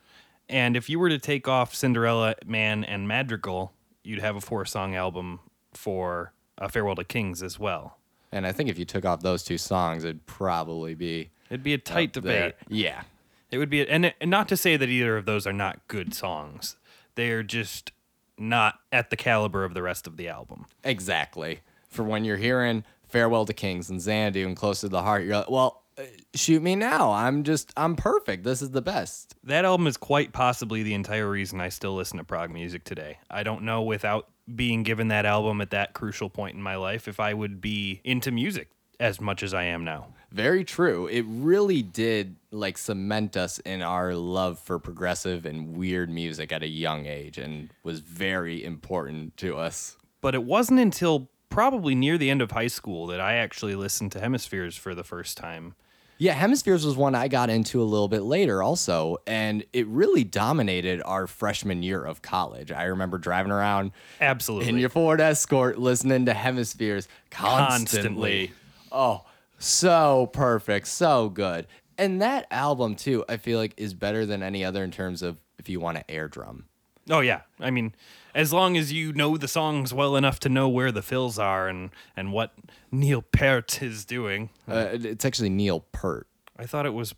And 0.50 0.76
if 0.76 0.90
you 0.90 1.00
were 1.00 1.10
to 1.10 1.20
take 1.20 1.48
off 1.48 1.74
Cinderella, 1.74 2.36
Man, 2.46 2.84
and 2.84 3.08
Madrigal, 3.08 3.72
you'd 4.04 4.20
have 4.20 4.36
a 4.36 4.42
four 4.42 4.66
song 4.66 4.94
album 4.96 5.40
for 5.74 6.34
uh, 6.58 6.68
Farewell 6.68 6.96
to 6.96 7.04
Kings 7.04 7.42
as 7.42 7.58
well. 7.58 7.98
And 8.32 8.46
I 8.46 8.52
think 8.52 8.70
if 8.70 8.78
you 8.78 8.86
took 8.86 9.06
off 9.06 9.22
those 9.22 9.44
two 9.44 9.58
songs, 9.58 10.04
it'd 10.04 10.26
probably 10.26 10.94
be 10.96 11.30
It'd 11.56 11.64
be 11.64 11.74
a 11.74 11.78
tight 11.78 12.12
debate. 12.12 12.56
Yeah. 12.68 13.04
It 13.50 13.60
would 13.60 13.70
be, 13.70 13.88
and, 13.88 14.14
and 14.20 14.30
not 14.30 14.50
to 14.50 14.58
say 14.58 14.76
that 14.76 14.90
either 14.90 15.16
of 15.16 15.26
those 15.26 15.48
are 15.48 15.54
not 15.54 15.88
good 15.88 16.14
songs. 16.14 16.76
They're 17.16 17.44
just 17.44 17.94
not 18.38 18.80
at 18.92 19.10
the 19.10 19.16
caliber 19.16 19.64
of 19.64 19.74
the 19.74 19.82
rest 19.82 20.06
of 20.06 20.18
the 20.18 20.28
album. 20.28 20.66
Exactly. 20.84 21.62
For 21.88 22.04
when 22.04 22.26
you're 22.26 22.36
hearing 22.36 22.84
Farewell 23.08 23.46
to 23.46 23.54
Kings 23.54 23.90
and 23.90 24.02
Xanadu 24.02 24.46
and 24.46 24.58
Close 24.58 24.82
to 24.82 24.90
the 24.90 25.02
Heart, 25.02 25.24
you're 25.24 25.38
like, 25.38 25.50
well, 25.50 25.84
uh, 25.98 26.02
shoot 26.34 26.62
me 26.62 26.76
now. 26.76 27.14
I'm 27.14 27.44
just, 27.44 27.72
I'm 27.78 27.96
perfect. 27.96 28.44
This 28.44 28.62
is 28.62 28.72
the 28.72 28.82
best. 28.82 29.36
That 29.46 29.64
album 29.64 29.88
is 29.88 29.96
quite 29.96 30.34
possibly 30.34 30.84
the 30.84 30.94
entire 30.94 31.30
reason 31.30 31.62
I 31.62 31.70
still 31.70 31.96
listen 31.96 32.18
to 32.18 32.26
prog 32.26 32.52
music 32.52 32.84
today. 32.84 33.20
I 33.32 33.44
don't 33.44 33.64
know 33.64 33.82
without 33.82 34.28
being 34.54 34.84
given 34.84 35.08
that 35.08 35.26
album 35.26 35.62
at 35.62 35.70
that 35.70 35.94
crucial 35.94 36.30
point 36.30 36.56
in 36.56 36.62
my 36.62 36.76
life 36.76 37.08
if 37.08 37.22
I 37.22 37.34
would 37.34 37.62
be 37.62 38.02
into 38.04 38.30
music 38.30 38.72
as 39.00 39.20
much 39.22 39.44
as 39.44 39.54
I 39.54 39.64
am 39.64 39.84
now. 39.84 40.08
Very 40.32 40.66
true. 40.66 41.08
It 41.08 41.26
really 41.28 41.82
did 41.82 42.36
like 42.52 42.78
cement 42.78 43.38
us 43.38 43.60
in 43.60 43.82
our 43.82 44.14
love 44.14 44.60
for 44.60 44.80
progressive 44.80 45.46
and 45.46 45.78
weird 45.78 46.10
music 46.10 46.52
at 46.52 46.62
a 46.62 46.68
young 46.68 47.06
age 47.06 47.38
and 47.38 47.70
was 47.84 48.02
very 48.02 48.64
important 48.64 49.38
to 49.38 49.58
us. 49.58 49.96
But 50.20 50.36
it 50.36 50.44
wasn't 50.44 50.80
until 50.80 51.30
probably 51.50 51.96
near 51.96 52.18
the 52.18 52.30
end 52.30 52.42
of 52.42 52.52
high 52.52 52.68
school 52.68 53.08
that 53.08 53.22
I 53.22 53.36
actually 53.36 53.76
listened 53.76 54.12
to 54.14 54.20
Hemispheres 54.20 54.76
for 54.76 54.94
the 54.94 55.04
first 55.04 55.38
time. 55.38 55.76
Yeah, 56.18 56.34
Hemispheres 56.34 56.86
was 56.86 56.96
one 56.96 57.14
I 57.14 57.28
got 57.28 57.50
into 57.50 57.82
a 57.82 57.84
little 57.84 58.08
bit 58.08 58.24
later 58.24 58.64
also, 58.64 59.18
and 59.28 59.66
it 59.74 59.86
really 59.88 60.24
dominated 60.24 61.02
our 61.04 61.28
freshman 61.28 61.84
year 61.84 62.04
of 62.04 62.22
college. 62.22 62.72
I 62.72 62.86
remember 62.86 63.18
driving 63.18 63.52
around 63.52 63.92
Absolutely. 64.22 64.70
in 64.70 64.78
your 64.78 64.90
Ford 64.90 65.20
Escort 65.20 65.78
listening 65.78 66.26
to 66.26 66.34
Hemispheres 66.34 67.10
constantly. 67.30 68.48
Constantly. 68.48 68.54
Oh, 68.96 69.26
so 69.60 70.30
perfect, 70.32 70.88
so 70.88 71.28
good. 71.28 71.68
And 71.98 72.22
that 72.22 72.48
album 72.50 72.96
too, 72.96 73.26
I 73.28 73.36
feel 73.36 73.60
like 73.60 73.74
is 73.76 73.94
better 73.94 74.26
than 74.26 74.42
any 74.42 74.64
other 74.64 74.86
in 74.86 74.92
terms 74.92 75.22
of 75.22 75.38
if 75.60 75.68
you 75.68 75.82
want 75.82 75.98
to 75.98 76.10
air 76.10 76.30
drum. 76.30 76.66
Oh 77.10 77.20
yeah, 77.20 77.42
I 77.60 77.72
mean, 77.72 77.94
as 78.34 78.54
long 78.54 78.78
as 78.78 78.94
you 78.94 79.12
know 79.12 79.36
the 79.36 79.50
songs 79.50 79.94
well 79.94 80.16
enough 80.16 80.40
to 80.42 80.50
know 80.50 80.70
where 80.70 80.94
the 80.94 81.02
fills 81.02 81.38
are 81.38 81.68
and 81.68 81.90
and 82.16 82.32
what 82.32 82.54
Neil 82.90 83.22
Peart 83.22 83.82
is 83.82 84.06
doing. 84.06 84.50
Uh, 84.68 84.88
it's 84.94 85.26
actually 85.26 85.50
Neil 85.50 85.82
Peart. 85.92 86.28
I 86.58 86.66
thought 86.66 86.86
it 86.86 86.94
was 86.94 87.14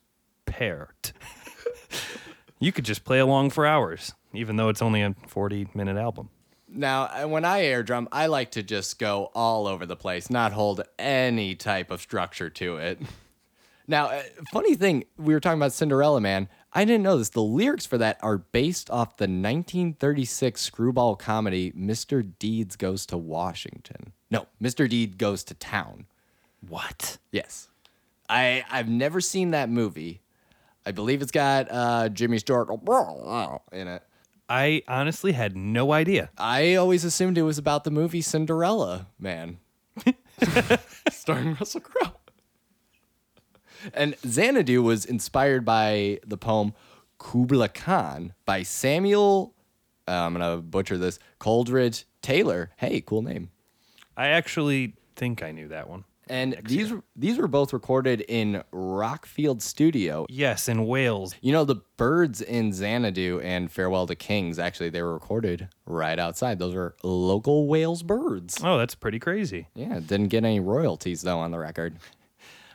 Peart. 0.47 1.13
you 2.59 2.71
could 2.71 2.85
just 2.85 3.05
play 3.05 3.19
along 3.19 3.51
for 3.51 3.67
hours, 3.67 4.13
even 4.33 4.55
though 4.55 4.69
it's 4.69 4.81
only 4.81 5.03
a 5.03 5.15
forty-minute 5.27 5.95
album. 5.97 6.29
Now, 6.77 7.27
when 7.27 7.43
I 7.43 7.63
air 7.63 7.81
drum, 7.81 8.07
I 8.11 8.27
like 8.27 8.51
to 8.51 8.63
just 8.63 8.99
go 8.99 9.31
all 9.33 9.67
over 9.67 9.85
the 9.85 9.95
place, 9.95 10.29
not 10.29 10.53
hold 10.53 10.81
any 10.99 11.55
type 11.55 11.89
of 11.89 12.01
structure 12.01 12.49
to 12.51 12.77
it. 12.77 12.99
Now, 13.89 14.07
uh, 14.07 14.21
funny 14.51 14.75
thing, 14.75 15.05
we 15.17 15.33
were 15.33 15.39
talking 15.39 15.59
about 15.59 15.71
Cinderella 15.71 16.19
Man. 16.19 16.49
I 16.73 16.83
didn't 16.83 17.03
know 17.03 17.17
this. 17.17 17.29
The 17.29 17.41
lyrics 17.41 17.85
for 17.85 17.97
that 17.97 18.17
are 18.21 18.37
based 18.37 18.89
off 18.89 19.15
the 19.15 19.23
1936 19.23 20.59
screwball 20.59 21.15
comedy 21.15 21.71
Mr. 21.71 22.29
Deeds 22.37 22.75
Goes 22.75 23.05
to 23.05 23.17
Washington. 23.17 24.11
No, 24.29 24.47
Mr. 24.61 24.89
Deed 24.89 25.17
Goes 25.17 25.45
to 25.45 25.53
Town. 25.53 26.05
What? 26.67 27.17
Yes. 27.31 27.69
I 28.27 28.65
I've 28.69 28.89
never 28.89 29.21
seen 29.21 29.51
that 29.51 29.69
movie. 29.69 30.19
I 30.85 30.91
believe 30.91 31.21
it's 31.21 31.31
got 31.31 31.67
uh, 31.71 32.09
Jimmy 32.09 32.39
Stewart 32.39 32.69
in 32.69 33.87
it. 33.87 34.03
I 34.49 34.81
honestly 34.87 35.33
had 35.33 35.57
no 35.57 35.91
idea. 35.91 36.29
I 36.37 36.75
always 36.75 37.03
assumed 37.03 37.37
it 37.37 37.41
was 37.43 37.57
about 37.57 37.83
the 37.83 37.91
movie 37.91 38.21
Cinderella 38.21 39.07
Man, 39.19 39.57
starring 41.11 41.55
Russell 41.55 41.81
Crowe. 41.81 42.13
And 43.93 44.15
Xanadu 44.25 44.81
was 44.81 45.05
inspired 45.05 45.63
by 45.65 46.19
the 46.25 46.37
poem 46.37 46.73
Kubla 47.19 47.69
Khan 47.69 48.33
by 48.45 48.63
Samuel. 48.63 49.53
uh, 50.07 50.11
I'm 50.11 50.33
gonna 50.33 50.57
butcher 50.57 50.97
this. 50.97 51.19
Coleridge 51.39 52.05
Taylor. 52.21 52.71
Hey, 52.77 53.01
cool 53.01 53.21
name. 53.21 53.49
I 54.15 54.29
actually 54.29 54.95
think 55.15 55.43
I 55.43 55.51
knew 55.51 55.67
that 55.67 55.89
one. 55.89 56.05
And 56.29 56.57
these 56.65 56.93
these 57.15 57.37
were 57.37 57.47
both 57.47 57.73
recorded 57.73 58.21
in 58.21 58.63
Rockfield 58.73 59.61
Studio. 59.61 60.25
Yes, 60.29 60.67
in 60.67 60.85
Wales. 60.85 61.35
You 61.41 61.51
know 61.53 61.65
the 61.65 61.81
birds 61.97 62.41
in 62.41 62.73
Xanadu 62.73 63.39
and 63.41 63.71
Farewell 63.71 64.07
to 64.07 64.15
Kings. 64.15 64.59
Actually, 64.59 64.89
they 64.89 65.01
were 65.01 65.13
recorded 65.13 65.69
right 65.85 66.19
outside. 66.19 66.59
Those 66.59 66.75
are 66.75 66.95
local 67.03 67.67
Wales 67.67 68.03
birds. 68.03 68.57
Oh, 68.63 68.77
that's 68.77 68.95
pretty 68.95 69.19
crazy. 69.19 69.67
Yeah, 69.73 69.99
didn't 69.99 70.27
get 70.27 70.43
any 70.43 70.59
royalties 70.59 71.21
though 71.21 71.39
on 71.39 71.51
the 71.51 71.59
record. 71.59 71.97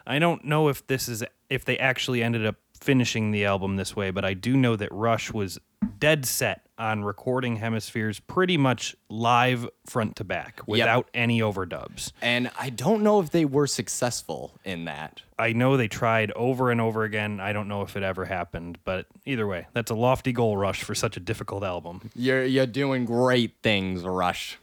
I 0.06 0.18
don't 0.18 0.44
know 0.44 0.68
if 0.68 0.86
this 0.86 1.08
is 1.08 1.22
if 1.48 1.64
they 1.64 1.78
actually 1.78 2.22
ended 2.22 2.44
up 2.46 2.56
finishing 2.80 3.30
the 3.30 3.44
album 3.44 3.76
this 3.76 3.94
way, 3.94 4.10
but 4.10 4.24
I 4.24 4.34
do 4.34 4.56
know 4.56 4.74
that 4.76 4.90
Rush 4.90 5.32
was 5.32 5.58
dead 5.98 6.24
set 6.26 6.66
on 6.83 7.05
recording 7.05 7.57
Hemispheres 7.57 8.18
pretty 8.18 8.57
much 8.57 8.97
live 9.09 9.68
front 9.87 10.16
to 10.16 10.25
back 10.25 10.61
without 10.66 11.09
any 11.14 11.40
overdubs. 11.40 12.11
And 12.21 12.51
I 12.59 12.71
don't 12.71 13.05
know 13.05 13.21
if 13.21 13.31
they 13.31 13.45
were 13.45 13.68
successful 13.68 14.59
in 14.64 14.87
that. 14.87 15.23
I 15.38 15.53
know 15.53 15.77
they 15.77 15.87
tried 15.87 16.33
over 16.33 16.73
and 16.73 16.81
over 16.81 17.05
again. 17.05 17.38
I 17.38 17.53
don't 17.53 17.68
know 17.68 17.83
if 17.83 17.97
it 17.97 18.03
ever 18.03 18.25
happened, 18.25 18.79
but 18.85 19.07
either 19.25 19.47
way, 19.47 19.68
that's 19.73 19.92
a 19.92 19.95
lofty 19.95 20.33
goal 20.33 20.57
rush 20.57 20.83
for 20.83 20.97
such 20.97 21.16
a 21.16 21.21
difficult 21.21 21.62
album. 21.62 22.11
You're 22.16 22.45
you're 22.45 22.66
doing 22.66 23.05
great 23.05 23.55
things, 23.62 24.03
Rush. 24.03 24.59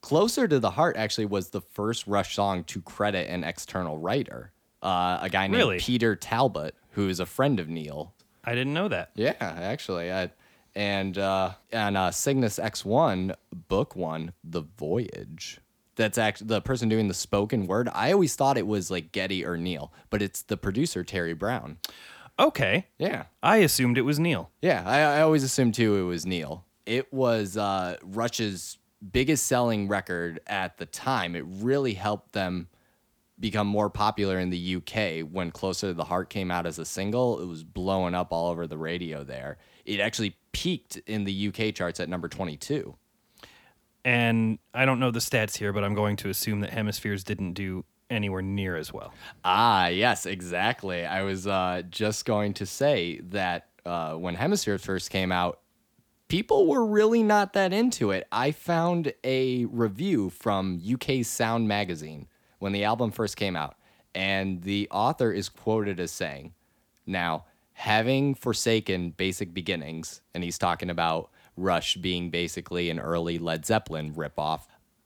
Closer 0.00 0.48
to 0.48 0.58
the 0.58 0.70
Heart 0.70 0.96
actually 0.96 1.26
was 1.26 1.50
the 1.50 1.60
first 1.60 2.08
Rush 2.08 2.34
song 2.34 2.64
to 2.64 2.82
credit 2.82 3.30
an 3.30 3.44
external 3.44 3.98
writer, 3.98 4.50
uh, 4.82 5.18
a 5.22 5.28
guy 5.30 5.46
named 5.46 5.56
Really? 5.56 5.78
Peter 5.78 6.16
Talbot, 6.16 6.74
who 6.90 7.08
is 7.08 7.20
a 7.20 7.26
friend 7.26 7.60
of 7.60 7.68
Neil. 7.68 8.12
I 8.44 8.54
didn't 8.54 8.74
know 8.74 8.88
that. 8.88 9.10
Yeah, 9.14 9.34
actually, 9.40 10.12
I, 10.12 10.30
and 10.76 11.16
uh, 11.16 11.52
and 11.72 11.96
uh, 11.96 12.12
Cygnus 12.12 12.60
X1 12.60 13.34
book 13.52 13.96
one, 13.96 14.34
The 14.44 14.60
Voyage. 14.60 15.58
That's 15.96 16.18
actually 16.18 16.48
the 16.48 16.60
person 16.60 16.90
doing 16.90 17.08
the 17.08 17.14
spoken 17.14 17.66
word. 17.66 17.88
I 17.92 18.12
always 18.12 18.36
thought 18.36 18.58
it 18.58 18.66
was 18.66 18.90
like 18.90 19.10
Geddy 19.12 19.44
or 19.44 19.56
Neil, 19.56 19.92
but 20.10 20.20
it's 20.20 20.42
the 20.42 20.58
producer 20.58 21.02
Terry 21.02 21.32
Brown. 21.32 21.78
Okay. 22.38 22.86
Yeah, 22.98 23.24
I 23.42 23.56
assumed 23.58 23.96
it 23.96 24.02
was 24.02 24.18
Neil. 24.18 24.50
yeah. 24.60 24.82
I, 24.86 25.18
I 25.18 25.20
always 25.22 25.42
assumed 25.42 25.74
too 25.74 25.96
it 25.96 26.02
was 26.02 26.26
Neil. 26.26 26.66
It 26.84 27.10
was 27.12 27.56
uh, 27.56 27.96
Rush's 28.02 28.76
biggest 29.10 29.46
selling 29.46 29.88
record 29.88 30.40
at 30.46 30.76
the 30.76 30.84
time. 30.86 31.34
It 31.34 31.44
really 31.46 31.94
helped 31.94 32.32
them 32.32 32.68
become 33.40 33.66
more 33.66 33.88
popular 33.88 34.38
in 34.38 34.50
the 34.50 34.76
UK 34.76 35.26
when 35.30 35.50
Closer 35.50 35.88
to 35.88 35.94
the 35.94 36.04
Heart 36.04 36.28
came 36.28 36.50
out 36.50 36.66
as 36.66 36.78
a 36.78 36.84
single. 36.84 37.40
It 37.40 37.46
was 37.46 37.64
blowing 37.64 38.14
up 38.14 38.32
all 38.32 38.50
over 38.50 38.66
the 38.66 38.78
radio 38.78 39.24
there. 39.24 39.56
It 39.86 40.00
actually 40.00 40.36
peaked 40.52 40.96
in 41.06 41.24
the 41.24 41.48
UK 41.48 41.74
charts 41.74 42.00
at 42.00 42.08
number 42.08 42.28
22. 42.28 42.94
And 44.04 44.58
I 44.72 44.84
don't 44.84 45.00
know 45.00 45.10
the 45.10 45.18
stats 45.18 45.56
here, 45.56 45.72
but 45.72 45.82
I'm 45.82 45.94
going 45.94 46.16
to 46.16 46.28
assume 46.28 46.60
that 46.60 46.70
Hemispheres 46.70 47.24
didn't 47.24 47.54
do 47.54 47.84
anywhere 48.10 48.42
near 48.42 48.76
as 48.76 48.92
well. 48.92 49.12
Ah, 49.44 49.88
yes, 49.88 50.26
exactly. 50.26 51.04
I 51.04 51.22
was 51.22 51.46
uh, 51.46 51.82
just 51.90 52.24
going 52.24 52.54
to 52.54 52.66
say 52.66 53.20
that 53.30 53.68
uh, 53.84 54.14
when 54.14 54.34
Hemispheres 54.34 54.84
first 54.84 55.10
came 55.10 55.32
out, 55.32 55.60
people 56.28 56.66
were 56.66 56.84
really 56.84 57.22
not 57.22 57.52
that 57.54 57.72
into 57.72 58.10
it. 58.10 58.26
I 58.30 58.52
found 58.52 59.12
a 59.24 59.64
review 59.66 60.30
from 60.30 60.80
UK 60.80 61.24
Sound 61.24 61.68
Magazine 61.68 62.28
when 62.58 62.72
the 62.72 62.84
album 62.84 63.10
first 63.10 63.36
came 63.36 63.56
out, 63.56 63.76
and 64.14 64.62
the 64.62 64.88
author 64.90 65.32
is 65.32 65.48
quoted 65.48 66.00
as 66.00 66.10
saying, 66.10 66.54
Now, 67.06 67.44
having 67.76 68.34
forsaken 68.34 69.10
basic 69.10 69.52
beginnings, 69.52 70.22
and 70.34 70.42
he's 70.42 70.56
talking 70.56 70.88
about 70.88 71.30
Rush 71.58 71.96
being 71.96 72.30
basically 72.30 72.88
an 72.88 72.98
early 72.98 73.38
Led 73.38 73.66
Zeppelin 73.66 74.14
ripoff, 74.14 74.62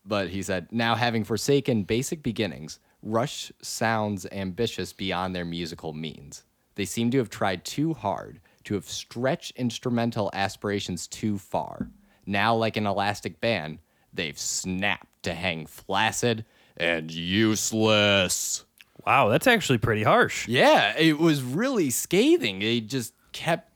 but 0.07 0.31
he 0.31 0.41
said, 0.41 0.69
Now, 0.71 0.95
having 0.95 1.25
forsaken 1.25 1.83
basic 1.83 2.23
beginnings, 2.23 2.79
Rush 3.03 3.51
sounds 3.61 4.25
ambitious 4.31 4.93
beyond 4.93 5.35
their 5.35 5.45
musical 5.45 5.93
means. 5.93 6.45
They 6.77 6.85
seem 6.85 7.11
to 7.11 7.19
have 7.19 7.29
tried 7.29 7.65
too 7.65 7.93
hard, 7.93 8.41
to 8.65 8.75
have 8.75 8.85
stretched 8.85 9.57
instrumental 9.57 10.31
aspirations 10.33 11.09
too 11.09 11.39
far. 11.39 11.89
Now, 12.25 12.55
like 12.55 12.77
an 12.77 12.87
elastic 12.87 13.41
band, 13.41 13.81
they've 14.15 14.39
snapped 14.39 15.25
to 15.25 15.35
hang 15.35 15.67
flaccid 15.67 16.45
and 16.77 17.11
useless. 17.11 18.65
Wow, 19.07 19.29
that's 19.29 19.47
actually 19.47 19.79
pretty 19.79 20.03
harsh. 20.03 20.47
Yeah, 20.49 20.97
it 20.97 21.19
was 21.19 21.43
really 21.43 21.91
scathing. 21.91 22.59
They 22.61 22.81
just 22.81 23.15
kept 23.33 23.69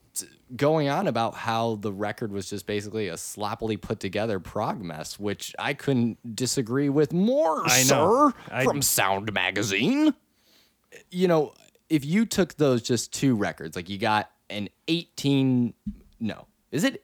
going 0.56 0.88
on 0.88 1.06
about 1.08 1.34
how 1.34 1.76
the 1.76 1.92
record 1.92 2.30
was 2.30 2.48
just 2.50 2.66
basically 2.66 3.08
a 3.08 3.16
sloppily 3.16 3.76
put 3.76 3.98
together 3.98 4.38
prog 4.38 4.80
mess, 4.80 5.18
which 5.18 5.54
I 5.58 5.74
couldn't 5.74 6.37
disagree 6.37 6.88
with 6.88 7.12
more, 7.12 7.64
I 7.66 7.82
sir, 7.82 8.32
I- 8.50 8.64
from 8.64 8.82
Sound 8.82 9.32
Magazine. 9.32 10.14
You 11.10 11.26
know, 11.28 11.54
if 11.88 12.04
you 12.04 12.24
took 12.26 12.54
those 12.54 12.82
just 12.82 13.12
two 13.12 13.34
records, 13.34 13.74
like 13.74 13.88
you 13.88 13.98
got 13.98 14.30
an 14.50 14.68
18, 14.87 15.74
no, 16.20 16.46
is 16.70 16.84
it 16.84 17.02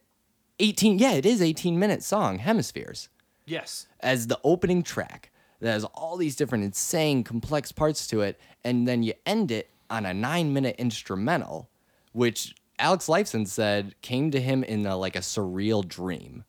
18? 0.61 0.99
Yeah, 0.99 1.13
it 1.13 1.27
is 1.27 1.43
18 1.43 1.79
minute 1.79 2.03
song, 2.05 2.39
Hemispheres 2.39 3.09
Yes. 3.47 3.87
as 4.01 4.27
the 4.29 4.39
opening 4.45 4.83
track 4.85 5.33
that 5.61 5.73
has 5.73 5.85
all 5.85 6.17
these 6.17 6.37
different 6.37 6.65
insane 6.65 7.23
complex 7.23 7.73
parts 7.73 8.07
to 8.07 8.21
it 8.21 8.41
and 8.65 8.87
then 8.89 9.03
you 9.03 9.13
end 9.25 9.51
it 9.51 9.71
on 9.89 10.07
a 10.07 10.15
nine 10.15 10.53
minute 10.53 10.75
instrumental 10.79 11.69
which 12.13 12.55
alex 12.79 13.07
lifeson 13.07 13.47
said 13.47 13.95
came 14.03 14.31
to 14.31 14.41
him 14.41 14.63
in 14.65 14.85
a, 14.87 14.97
like 14.97 15.17
a 15.17 15.21
surreal 15.21 15.87
dream 15.87 16.45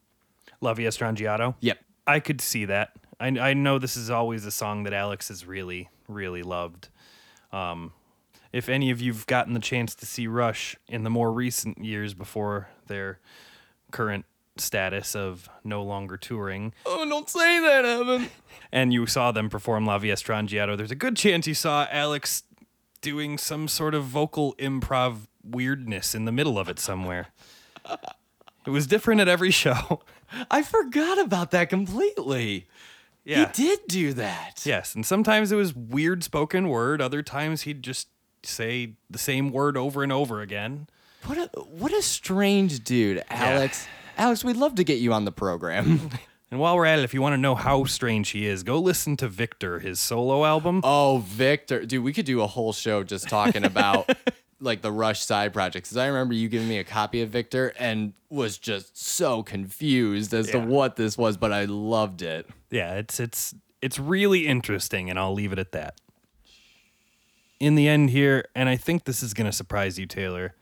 La 0.60 0.74
Villa 0.74 0.90
Strangiato. 0.90 1.56
yep 1.60 1.80
I 2.08 2.20
could 2.20 2.42
see 2.42 2.66
that. 2.66 2.92
I, 3.20 3.28
I 3.28 3.54
know 3.54 3.80
this 3.80 3.96
is 3.96 4.10
always 4.10 4.46
a 4.46 4.52
song 4.52 4.84
that 4.84 4.94
Alex 4.94 5.28
has 5.28 5.46
really, 5.46 5.90
really 6.08 6.44
loved. 6.44 6.90
Um, 7.52 7.94
if 8.52 8.68
any 8.68 8.92
of 8.92 9.00
you've 9.00 9.28
gotten 9.28 9.54
the 9.54 9.60
chance 9.60 9.96
to 9.96 10.06
see 10.06 10.28
Rush 10.28 10.76
in 10.88 11.04
the 11.04 11.10
more 11.10 11.32
recent 11.32 11.84
years 11.84 12.14
before 12.14 12.70
their 12.88 13.20
current 13.92 14.26
status 14.62 15.16
of 15.16 15.50
no 15.64 15.84
longer 15.84 16.16
touring, 16.18 16.74
oh 16.86 17.08
don't 17.08 17.30
say 17.30 17.60
that 17.60 17.84
evan 17.86 18.30
and 18.72 18.94
you 18.94 19.06
saw 19.06 19.32
them 19.32 19.50
perform 19.50 19.86
La 19.86 19.98
Villa 19.98 20.16
Strangiato, 20.16 20.78
there's 20.78 20.92
a 20.92 20.96
good 20.96 21.18
chance 21.18 21.46
you 21.48 21.54
saw 21.54 21.88
Alex 21.92 22.44
doing 23.02 23.38
some 23.38 23.68
sort 23.68 23.94
of 23.96 24.04
vocal 24.06 24.56
improv 24.60 25.28
weirdness 25.44 26.14
in 26.16 26.26
the 26.26 26.32
middle 26.32 26.58
of 26.60 26.70
it 26.70 26.80
somewhere. 26.80 27.28
It 28.64 28.70
was 28.70 28.86
different 28.86 29.20
at 29.22 29.28
every 29.28 29.50
show. 29.50 30.02
i 30.52 30.62
forgot 30.62 31.18
about 31.18 31.50
that 31.50 31.68
completely 31.70 32.68
Yeah. 33.24 33.48
he 33.48 33.64
did 33.64 33.80
do 33.88 34.14
that 34.14 34.62
Yes, 34.66 34.94
and 34.94 35.04
sometimes 35.04 35.52
it 35.52 35.56
was 35.56 35.74
weird 35.76 36.24
spoken 36.24 36.70
word. 36.70 37.02
Other 37.02 37.24
times 37.24 37.64
he'd 37.64 37.82
just 37.82 38.08
say 38.44 38.94
the 39.10 39.18
same 39.18 39.52
word 39.52 39.78
over 39.78 40.04
and 40.04 40.12
over 40.12 40.42
again. 40.42 40.88
what 41.26 41.40
a 41.40 41.48
what 41.60 41.92
a 41.92 42.04
strange 42.04 42.84
dude 42.84 43.24
alex 43.32 43.88
alex 44.22 44.44
we'd 44.44 44.56
love 44.58 44.76
to 44.76 44.84
get 44.84 45.00
you 45.00 45.12
on 45.14 45.26
the 45.26 45.32
program 45.32 46.10
And 46.52 46.60
while 46.60 46.76
we're 46.76 46.86
at 46.86 47.00
it, 47.00 47.04
if 47.04 47.14
you 47.14 47.22
want 47.22 47.32
to 47.32 47.38
know 47.38 47.56
how 47.56 47.86
strange 47.86 48.32
he 48.32 48.46
is, 48.46 48.64
go 48.64 48.78
listen 48.78 49.16
to 49.16 49.30
Victor, 49.30 49.80
his 49.80 50.02
solo 50.02 50.44
album. 50.44 50.82
Oh, 50.84 51.24
Victor, 51.26 51.86
dude, 51.86 52.04
we 52.04 52.12
could 52.12 52.26
do 52.26 52.42
a 52.42 52.46
whole 52.48 52.74
show 52.74 53.04
just 53.06 53.30
talking 53.30 53.64
about 53.64 54.10
like 54.60 54.82
the 54.82 54.92
Rush 54.92 55.24
side 55.24 55.54
projects. 55.54 55.88
Because 55.88 55.96
I 55.96 56.08
remember 56.08 56.34
you 56.34 56.50
giving 56.50 56.68
me 56.68 56.78
a 56.78 56.84
copy 56.84 57.22
of 57.22 57.30
Victor 57.30 57.72
and 57.80 58.12
was 58.30 58.58
just 58.58 58.98
so 59.02 59.44
confused 59.44 60.34
as 60.34 60.48
to 60.52 60.58
Yeah. 60.58 60.66
what 60.66 60.98
this 60.98 61.18
was, 61.18 61.38
but 61.38 61.54
I 61.54 61.64
loved 61.64 62.22
it. 62.22 62.50
Yeah, 62.70 62.96
it's 62.96 63.22
it's 63.22 63.56
it's 63.82 63.98
really 63.98 64.46
interesting, 64.46 65.10
and 65.10 65.18
I'll 65.18 65.34
leave 65.34 65.54
it 65.54 65.60
at 65.60 65.72
that. 65.72 66.02
In 67.62 67.76
the 67.76 67.88
end 67.88 68.10
here, 68.10 68.44
and 68.54 68.68
I 68.68 68.76
think 68.76 69.06
this 69.06 69.24
is 69.24 69.34
gonna 69.34 69.54
surprise 69.54 69.98
you, 69.98 70.06
Taylor. 70.06 70.54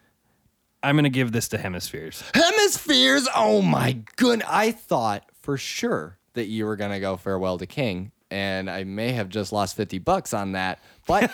I'm 0.82 0.96
gonna 0.96 1.10
give 1.10 1.32
this 1.32 1.48
to 1.50 1.58
Hemispheres. 1.58 2.24
Hemispheres. 2.34 3.28
Oh 3.36 3.62
my 3.62 3.98
goodness! 4.16 4.48
I 4.50 4.72
thought 4.72 5.24
for 5.42 5.58
sure 5.58 6.18
that 6.34 6.46
you 6.46 6.66
were 6.66 6.76
gonna 6.76 7.00
go 7.00 7.18
farewell 7.18 7.58
to 7.58 7.66
King, 7.66 8.12
and 8.32 8.70
I 8.70 8.84
may 8.86 9.12
have 9.12 9.30
just 9.30 9.52
lost 9.52 9.76
fifty 9.76 10.00
bucks 10.00 10.34
on 10.34 10.54
that, 10.54 10.80
but 11.06 11.32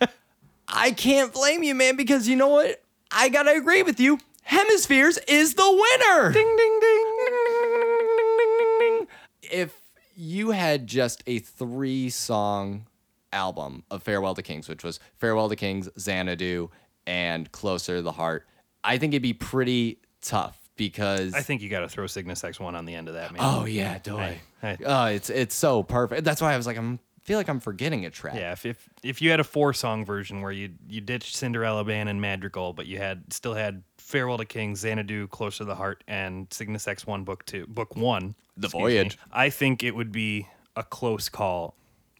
I 0.68 0.92
can't 0.92 1.32
blame 1.32 1.62
you, 1.62 1.74
man, 1.74 1.96
because 1.96 2.28
you 2.28 2.36
know 2.36 2.48
what? 2.48 2.82
I 3.10 3.28
gotta 3.30 3.52
agree 3.52 3.82
with 3.82 3.98
you. 3.98 4.18
Hemispheres 4.42 5.18
is 5.28 5.54
the 5.54 5.70
winner. 5.70 6.32
Ding 6.32 6.56
ding 6.56 6.80
ding 6.80 7.16
ding 7.18 7.34
ding 7.34 7.56
ding 7.58 8.36
ding 8.38 8.58
ding 8.58 8.78
ding. 8.78 9.06
if 9.42 9.80
you 10.14 10.50
had 10.52 10.86
just 10.86 11.22
a 11.26 11.38
three 11.38 12.10
song 12.10 12.86
album 13.32 13.84
of 13.90 14.02
Farewell 14.02 14.34
to 14.34 14.42
Kings, 14.42 14.68
which 14.68 14.84
was 14.84 15.00
Farewell 15.16 15.48
to 15.48 15.56
Kings, 15.56 15.88
Xanadu, 15.98 16.70
and 17.06 17.50
Closer 17.52 17.96
to 17.96 18.02
the 18.02 18.12
Heart, 18.12 18.46
I 18.84 18.98
think 18.98 19.12
it'd 19.14 19.22
be 19.22 19.32
pretty 19.32 19.98
tough 20.22 20.56
because 20.76 21.34
I 21.34 21.42
think 21.42 21.62
you 21.62 21.68
got 21.68 21.80
to 21.80 21.88
throw 21.88 22.06
Cygnus 22.06 22.42
X1 22.42 22.74
on 22.74 22.84
the 22.84 22.94
end 22.94 23.08
of 23.08 23.14
that, 23.14 23.32
man. 23.32 23.40
oh 23.42 23.64
yeah, 23.64 23.98
do 23.98 24.16
I- 24.16 24.40
Oh, 24.84 25.04
it's 25.06 25.30
it's 25.30 25.54
so 25.54 25.82
perfect. 25.82 26.24
That's 26.24 26.40
why 26.40 26.52
I 26.52 26.56
was 26.56 26.66
like, 26.66 26.76
I'm 26.76 26.98
feel 27.24 27.36
like 27.38 27.48
I'm 27.48 27.60
forgetting 27.60 28.06
a 28.06 28.10
track. 28.10 28.34
Yeah, 28.36 28.52
if, 28.52 28.64
if 28.66 28.88
if 29.02 29.20
you 29.22 29.30
had 29.30 29.38
a 29.40 29.44
four 29.44 29.72
song 29.74 30.04
version 30.04 30.40
where 30.40 30.50
you 30.52 30.70
you 30.88 31.00
ditched 31.00 31.36
Cinderella 31.36 31.84
Band 31.84 32.08
and 32.08 32.20
Madrigal, 32.20 32.72
but 32.72 32.86
you 32.86 32.98
had 32.98 33.32
still 33.32 33.54
had 33.54 33.82
Farewell 33.98 34.38
to 34.38 34.44
Kings, 34.44 34.80
Xanadu, 34.80 35.28
Closer 35.28 35.58
to 35.58 35.64
the 35.66 35.74
Heart, 35.74 36.02
and 36.08 36.46
Cygnus 36.50 36.86
X1 36.86 37.24
Book 37.24 37.44
Two, 37.46 37.66
Book 37.68 37.94
One, 37.96 38.34
The 38.56 38.68
Voyage. 38.68 39.16
me, 39.16 39.22
I 39.32 39.50
think 39.50 39.84
it 39.84 39.94
would 39.94 40.10
be 40.10 40.48
a 40.74 40.82
close 40.82 41.28
call, 41.28 41.74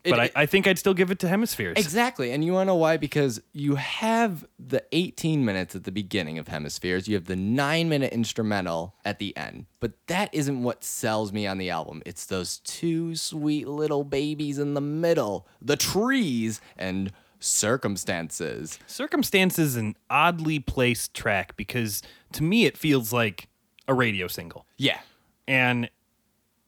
It- 0.09 0.11
but 0.11 0.25
it- 0.27 0.33
I, 0.37 0.42
I 0.42 0.47
think 0.47 0.66
I'd 0.66 0.79
still 0.79 0.94
give 0.94 1.11
it 1.11 1.18
to 1.21 1.29
Hemispheres. 1.29 1.77
Exactly. 1.79 2.33
And 2.33 2.44
you 2.44 2.53
want 2.53 2.62
to 2.66 2.73
know 2.73 2.75
why? 2.77 2.97
Because 2.97 3.40
you 3.53 3.77
have 3.77 4.44
the 4.59 4.83
18 4.92 5.44
minutes 5.44 5.77
at 5.77 5.85
the 5.85 5.92
beginning 5.92 6.38
of 6.38 6.49
Hemispheres, 6.49 7.07
you 7.09 7.14
have 7.14 7.27
the 7.27 7.37
nine 7.37 7.88
minute 7.88 8.12
instrumental 8.12 8.94
at 9.05 9.18
the 9.18 9.37
end. 9.37 9.66
But 9.81 9.92
that 10.09 10.29
isn't 10.35 10.62
what 10.62 10.83
sells 10.85 11.33
me 11.33 11.47
on 11.47 11.59
the 11.59 11.71
album. 11.71 12.03
It's 12.05 12.27
those 12.27 12.59
two 12.59 13.14
sweet 13.16 13.68
little 13.68 14.05
babies 14.05 14.59
in 14.59 14.75
the 14.75 14.81
middle 14.81 15.47
the 15.62 15.77
trees 15.77 16.61
and 16.77 17.12
circumstances. 17.40 18.79
Circumstances 18.87 19.71
is 19.71 19.77
an 19.77 19.94
oddly 20.11 20.59
placed 20.59 21.14
track 21.14 21.57
because 21.57 22.03
to 22.33 22.42
me 22.42 22.64
it 22.66 22.77
feels 22.77 23.12
like 23.12 23.49
a 23.87 23.94
radio 23.94 24.27
single, 24.27 24.66
Yeah. 24.77 24.99
and 25.47 25.88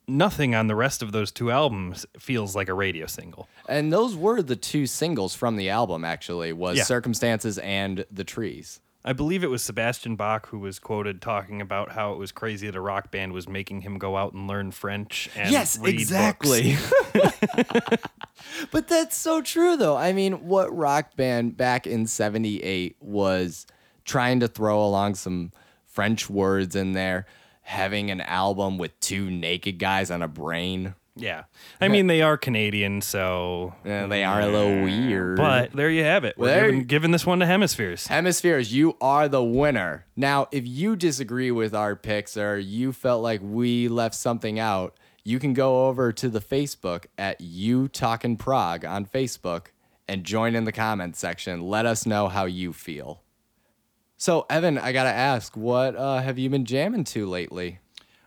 nothing 0.08 0.54
on 0.54 0.66
the 0.66 0.74
rest 0.74 1.02
of 1.02 1.12
those 1.12 1.30
two 1.30 1.50
albums 1.50 2.04
feels 2.18 2.56
like 2.56 2.68
a 2.68 2.74
radio 2.74 3.06
single. 3.06 3.48
And 3.68 3.92
those 3.92 4.16
were 4.16 4.42
the 4.42 4.56
two 4.56 4.86
singles 4.86 5.34
from 5.34 5.56
the 5.56 5.70
album, 5.70 6.04
actually, 6.04 6.52
was 6.52 6.78
Yeah. 6.78 6.84
Circumstances 6.84 7.58
and 7.58 8.04
The 8.10 8.24
Trees. 8.24 8.80
I 9.02 9.14
believe 9.14 9.42
it 9.42 9.46
was 9.46 9.62
Sebastian 9.62 10.16
Bach 10.16 10.48
who 10.48 10.58
was 10.58 10.78
quoted 10.78 11.22
talking 11.22 11.62
about 11.62 11.92
how 11.92 12.12
it 12.12 12.18
was 12.18 12.32
crazy 12.32 12.66
that 12.66 12.76
a 12.76 12.80
rock 12.82 13.10
band 13.10 13.32
was 13.32 13.48
making 13.48 13.80
him 13.80 13.96
go 13.96 14.14
out 14.16 14.34
and 14.34 14.46
learn 14.46 14.72
French 14.72 15.30
and 15.34 15.50
yes, 15.50 15.78
exactly. 15.82 16.76
but 18.70 18.88
that's 18.88 19.16
so 19.16 19.40
true, 19.40 19.76
though. 19.76 19.96
I 19.96 20.12
mean, 20.12 20.46
what 20.46 20.74
rock 20.76 21.16
band 21.16 21.56
back 21.56 21.86
in 21.86 22.06
78 22.06 22.96
was 23.00 23.66
trying 24.04 24.40
to 24.40 24.48
throw 24.48 24.84
along 24.84 25.14
some 25.14 25.52
French 25.86 26.28
words 26.28 26.76
in 26.76 26.92
there, 26.92 27.26
having 27.70 28.11
an 28.11 28.20
album 28.20 28.76
with 28.78 28.98
two 29.00 29.30
naked 29.30 29.78
guys 29.78 30.11
on 30.11 30.22
a 30.22 30.28
brain? 30.28 30.94
Yeah, 31.16 31.44
I 31.80 31.88
mean 31.88 32.06
they 32.06 32.22
are 32.22 32.37
Canadian, 32.38 33.00
so 33.02 33.74
Eh, 33.85 34.06
they 34.06 34.24
are 34.24 34.40
a 34.40 34.46
little 34.46 34.85
weird. 34.85 35.37
but 35.37 35.72
there 35.72 35.90
you 35.90 36.02
have 36.04 36.24
it. 36.24 36.35
We're 36.38 36.46
There- 36.46 36.64
giving, 36.70 36.85
giving 36.85 37.11
this 37.11 37.26
one 37.26 37.40
to 37.40 37.46
Hemispheres. 37.46 38.06
Hemispheres, 38.06 38.72
you 38.72 38.96
are 39.00 39.28
the 39.28 39.42
winner. 39.42 40.06
Now, 40.16 40.46
if 40.50 40.66
you 40.66 40.96
disagree 40.96 41.50
with 41.50 41.74
our 41.74 41.94
picks 41.96 42.37
or 42.37 42.59
you 42.59 42.92
felt 42.92 43.22
like 43.22 43.40
we 43.42 43.88
left 43.88 44.14
something 44.14 44.59
out, 44.59 44.96
you 45.22 45.38
can 45.38 45.52
go 45.52 45.88
over 45.88 46.11
to 46.12 46.28
the 46.30 46.40
Facebook 46.40 47.06
at 47.18 47.40
You 47.40 47.88
Talkin' 47.88 48.37
Prog 48.38 48.85
on 48.87 49.04
Facebook 49.04 49.66
and 50.09 50.24
join 50.24 50.54
in 50.54 50.64
the 50.64 50.72
comments 50.72 51.18
section. 51.18 51.61
Let 51.61 51.85
us 51.87 52.06
know 52.06 52.28
how 52.28 52.46
you 52.46 52.72
feel. 52.72 53.20
So, 54.20 54.44
Evan, 54.50 54.76
I 54.76 54.92
gotta 54.92 55.09
ask, 55.09 55.56
what 55.56 55.96
uh, 55.96 56.20
have 56.20 56.38
you 56.38 56.50
been 56.50 56.66
jamming 56.66 57.04
to 57.04 57.24
lately? 57.24 57.78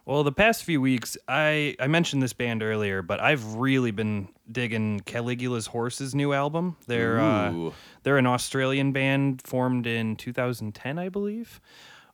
Well, 0.08 0.24
the 0.24 0.32
past 0.32 0.64
few 0.64 0.82
weeks, 0.82 1.16
I 1.28 1.76
I 1.80 1.86
mentioned 1.86 2.24
this 2.24 2.34
band 2.34 2.64
earlier, 2.64 3.04
but 3.04 3.20
I've 3.20 3.54
really 3.54 3.92
been 3.92 4.30
digging 4.52 5.02
Caligula's 5.02 5.68
Horses' 5.68 6.16
new 6.16 6.34
album. 6.34 6.78
They're 6.88 7.20
uh, 7.20 7.70
they're 8.02 8.18
an 8.18 8.26
Australian 8.26 8.92
band 8.92 9.44
formed 9.44 9.86
in 9.86 10.16
2010, 10.16 10.98
I 10.98 11.10
believe. 11.10 11.62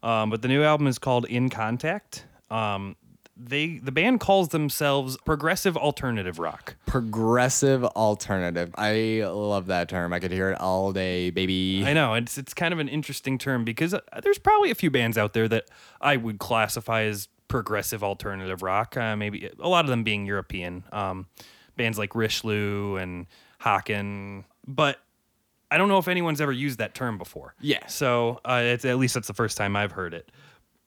Um, 0.04 0.30
but 0.30 0.42
the 0.42 0.50
new 0.50 0.62
album 0.62 0.88
is 0.88 1.00
called 1.00 1.24
In 1.28 1.50
Contact. 1.50 2.26
Um, 2.52 2.98
they 3.40 3.78
the 3.78 3.92
band 3.92 4.20
calls 4.20 4.50
themselves 4.50 5.18
progressive 5.26 5.78
alternative 5.78 6.40
rock. 6.40 6.76
Progressive 6.86 7.84
alternative. 7.86 8.74
I 8.78 9.24
love 9.26 9.68
that 9.68 9.88
term. 9.88 10.12
I 10.12 10.20
could 10.20 10.32
hear 10.32 10.52
it 10.52 10.60
all 10.60 10.92
day, 10.92 11.30
baby. 11.30 11.84
I 11.86 11.94
know 11.94 12.16
it's 12.16 12.38
it's 12.38 12.54
kind 12.54 12.74
of 12.74 12.80
an 12.80 12.90
interesting 12.90 13.38
term 13.38 13.64
because 13.64 13.94
uh, 13.94 14.02
there's 14.22 14.40
probably 14.40 14.72
a 14.72 14.76
few 14.76 14.92
bands 14.92 15.18
out 15.18 15.34
there 15.34 15.48
that 15.48 15.66
I 16.02 16.18
would 16.18 16.40
classify 16.40 17.04
as 17.04 17.30
progressive 17.48 18.04
alternative 18.04 18.62
rock. 18.62 18.98
Uh, 18.98 19.16
maybe 19.16 19.50
a 19.60 19.70
lot 19.70 19.86
of 19.86 19.90
them 19.90 20.04
being 20.04 20.26
European, 20.26 20.84
um, 20.92 21.28
bands 21.78 21.98
like 21.98 22.16
Richelieu 22.16 22.96
and 22.96 23.26
Haken. 23.62 24.44
But 24.68 25.00
I 25.72 25.78
don't 25.78 25.88
know 25.88 25.98
if 25.98 26.08
anyone's 26.08 26.42
ever 26.42 26.52
used 26.52 26.80
that 26.80 26.94
term 26.94 27.18
before. 27.18 27.56
Yeah. 27.62 27.88
So 27.88 28.42
uh, 28.44 28.62
it's 28.64 28.86
at 28.86 28.98
least 28.98 29.14
that's 29.14 29.28
the 29.28 29.34
first 29.34 29.58
time 29.58 29.76
I've 29.76 29.94
heard 29.94 30.14
it. 30.14 30.30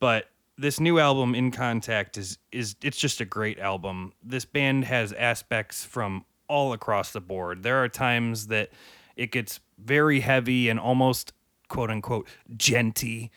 But 0.00 0.28
this 0.58 0.78
new 0.78 0.98
album, 0.98 1.34
In 1.34 1.50
Contact, 1.50 2.16
is 2.18 2.38
is 2.50 2.76
it's 2.82 2.98
just 2.98 3.20
a 3.20 3.24
great 3.24 3.58
album. 3.58 4.12
This 4.22 4.44
band 4.44 4.84
has 4.84 5.12
aspects 5.12 5.84
from 5.84 6.24
all 6.48 6.72
across 6.72 7.12
the 7.12 7.20
board. 7.20 7.62
There 7.62 7.82
are 7.82 7.88
times 7.88 8.48
that 8.48 8.70
it 9.16 9.32
gets 9.32 9.60
very 9.78 10.20
heavy 10.20 10.68
and 10.68 10.78
almost 10.78 11.32
quote 11.68 11.90
unquote 11.90 12.28
djenty, 12.54 13.30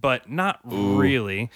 but 0.00 0.30
not 0.30 0.60
really. 0.64 1.50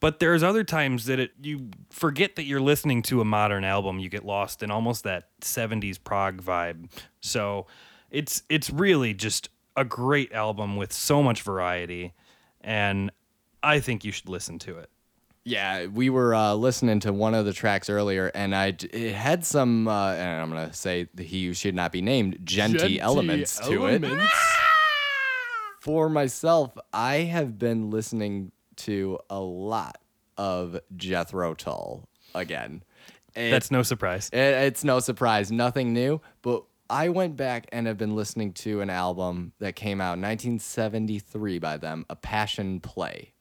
But 0.00 0.20
there's 0.20 0.42
other 0.44 0.62
times 0.62 1.06
that 1.06 1.18
it 1.18 1.32
you 1.42 1.70
forget 1.90 2.36
that 2.36 2.44
you're 2.44 2.60
listening 2.60 3.02
to 3.04 3.20
a 3.20 3.24
modern 3.24 3.64
album. 3.64 3.98
You 3.98 4.08
get 4.08 4.24
lost 4.24 4.62
in 4.62 4.70
almost 4.70 5.04
that 5.04 5.30
70s 5.40 5.98
prog 6.02 6.42
vibe. 6.42 6.90
So 7.20 7.66
it's 8.10 8.42
it's 8.48 8.70
really 8.70 9.14
just 9.14 9.48
a 9.76 9.84
great 9.84 10.32
album 10.32 10.76
with 10.76 10.92
so 10.92 11.22
much 11.22 11.42
variety 11.42 12.12
and 12.60 13.10
I 13.62 13.80
think 13.80 14.04
you 14.04 14.12
should 14.12 14.28
listen 14.28 14.58
to 14.60 14.78
it. 14.78 14.88
Yeah, 15.44 15.86
we 15.86 16.10
were 16.10 16.34
uh, 16.34 16.54
listening 16.54 17.00
to 17.00 17.12
one 17.12 17.34
of 17.34 17.46
the 17.46 17.52
tracks 17.54 17.88
earlier, 17.88 18.30
and 18.34 18.54
I 18.54 18.76
it 18.92 19.14
had 19.14 19.46
some, 19.46 19.88
uh, 19.88 20.12
and 20.12 20.40
I'm 20.42 20.50
gonna 20.50 20.72
say 20.74 21.08
the 21.14 21.22
he 21.22 21.46
who 21.46 21.54
should 21.54 21.74
not 21.74 21.90
be 21.90 22.02
named, 22.02 22.38
djenty, 22.44 22.98
elements 22.98 23.58
to 23.60 23.86
it. 23.86 24.04
For 25.80 26.08
myself, 26.10 26.76
I 26.92 27.16
have 27.18 27.58
been 27.58 27.90
listening 27.90 28.52
to 28.76 29.18
a 29.30 29.40
lot 29.40 29.98
of 30.36 30.78
Jethro 30.96 31.54
Tull 31.54 32.08
again. 32.34 32.82
It- 33.34 33.50
That's 33.50 33.70
no 33.70 33.82
surprise. 33.82 34.28
it, 34.32 34.38
it's 34.38 34.84
no 34.84 35.00
surprise, 35.00 35.50
nothing 35.50 35.92
new. 35.94 36.20
But 36.42 36.64
I 36.90 37.08
went 37.08 37.36
back 37.36 37.68
and 37.72 37.86
have 37.86 37.96
been 37.96 38.16
listening 38.16 38.52
to 38.54 38.80
an 38.80 38.90
album 38.90 39.52
that 39.60 39.76
came 39.76 40.00
out 40.00 40.14
in 40.14 40.22
1973 40.22 41.58
by 41.58 41.76
them, 41.76 42.04
A 42.10 42.16
Passion 42.16 42.80
Play. 42.80 43.32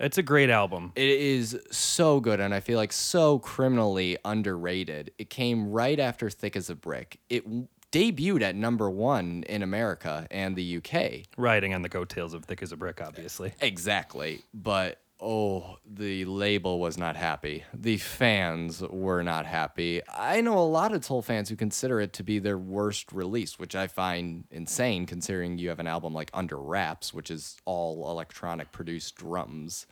It's 0.00 0.18
a 0.18 0.22
great 0.22 0.50
album. 0.50 0.92
It 0.96 1.08
is 1.08 1.58
so 1.70 2.20
good, 2.20 2.40
and 2.40 2.52
I 2.54 2.60
feel 2.60 2.78
like 2.78 2.92
so 2.92 3.38
criminally 3.38 4.18
underrated. 4.24 5.12
It 5.18 5.30
came 5.30 5.70
right 5.70 5.98
after 6.00 6.30
Thick 6.30 6.56
as 6.56 6.68
a 6.70 6.74
Brick. 6.74 7.20
It 7.30 7.44
debuted 7.92 8.42
at 8.42 8.56
number 8.56 8.90
one 8.90 9.44
in 9.48 9.62
America 9.62 10.26
and 10.30 10.56
the 10.56 10.78
UK. 10.78 11.26
Riding 11.36 11.74
on 11.74 11.82
the 11.82 11.88
coattails 11.88 12.34
of 12.34 12.44
Thick 12.44 12.62
as 12.62 12.72
a 12.72 12.76
Brick, 12.76 13.00
obviously. 13.00 13.52
Exactly. 13.60 14.42
But 14.52 15.00
oh, 15.20 15.78
the 15.86 16.24
label 16.24 16.80
was 16.80 16.98
not 16.98 17.16
happy. 17.16 17.64
The 17.72 17.96
fans 17.96 18.82
were 18.82 19.22
not 19.22 19.46
happy. 19.46 20.02
I 20.08 20.40
know 20.40 20.58
a 20.58 20.60
lot 20.60 20.92
of 20.92 21.04
Tull 21.04 21.22
fans 21.22 21.48
who 21.48 21.56
consider 21.56 22.00
it 22.00 22.12
to 22.14 22.22
be 22.22 22.38
their 22.38 22.58
worst 22.58 23.12
release, 23.12 23.58
which 23.58 23.74
I 23.74 23.86
find 23.86 24.44
insane 24.50 25.06
considering 25.06 25.58
you 25.58 25.68
have 25.68 25.80
an 25.80 25.86
album 25.86 26.12
like 26.12 26.30
Under 26.34 26.56
Wraps, 26.56 27.14
which 27.14 27.30
is 27.30 27.56
all 27.64 28.10
electronic 28.10 28.72
produced 28.72 29.16
drums. 29.16 29.86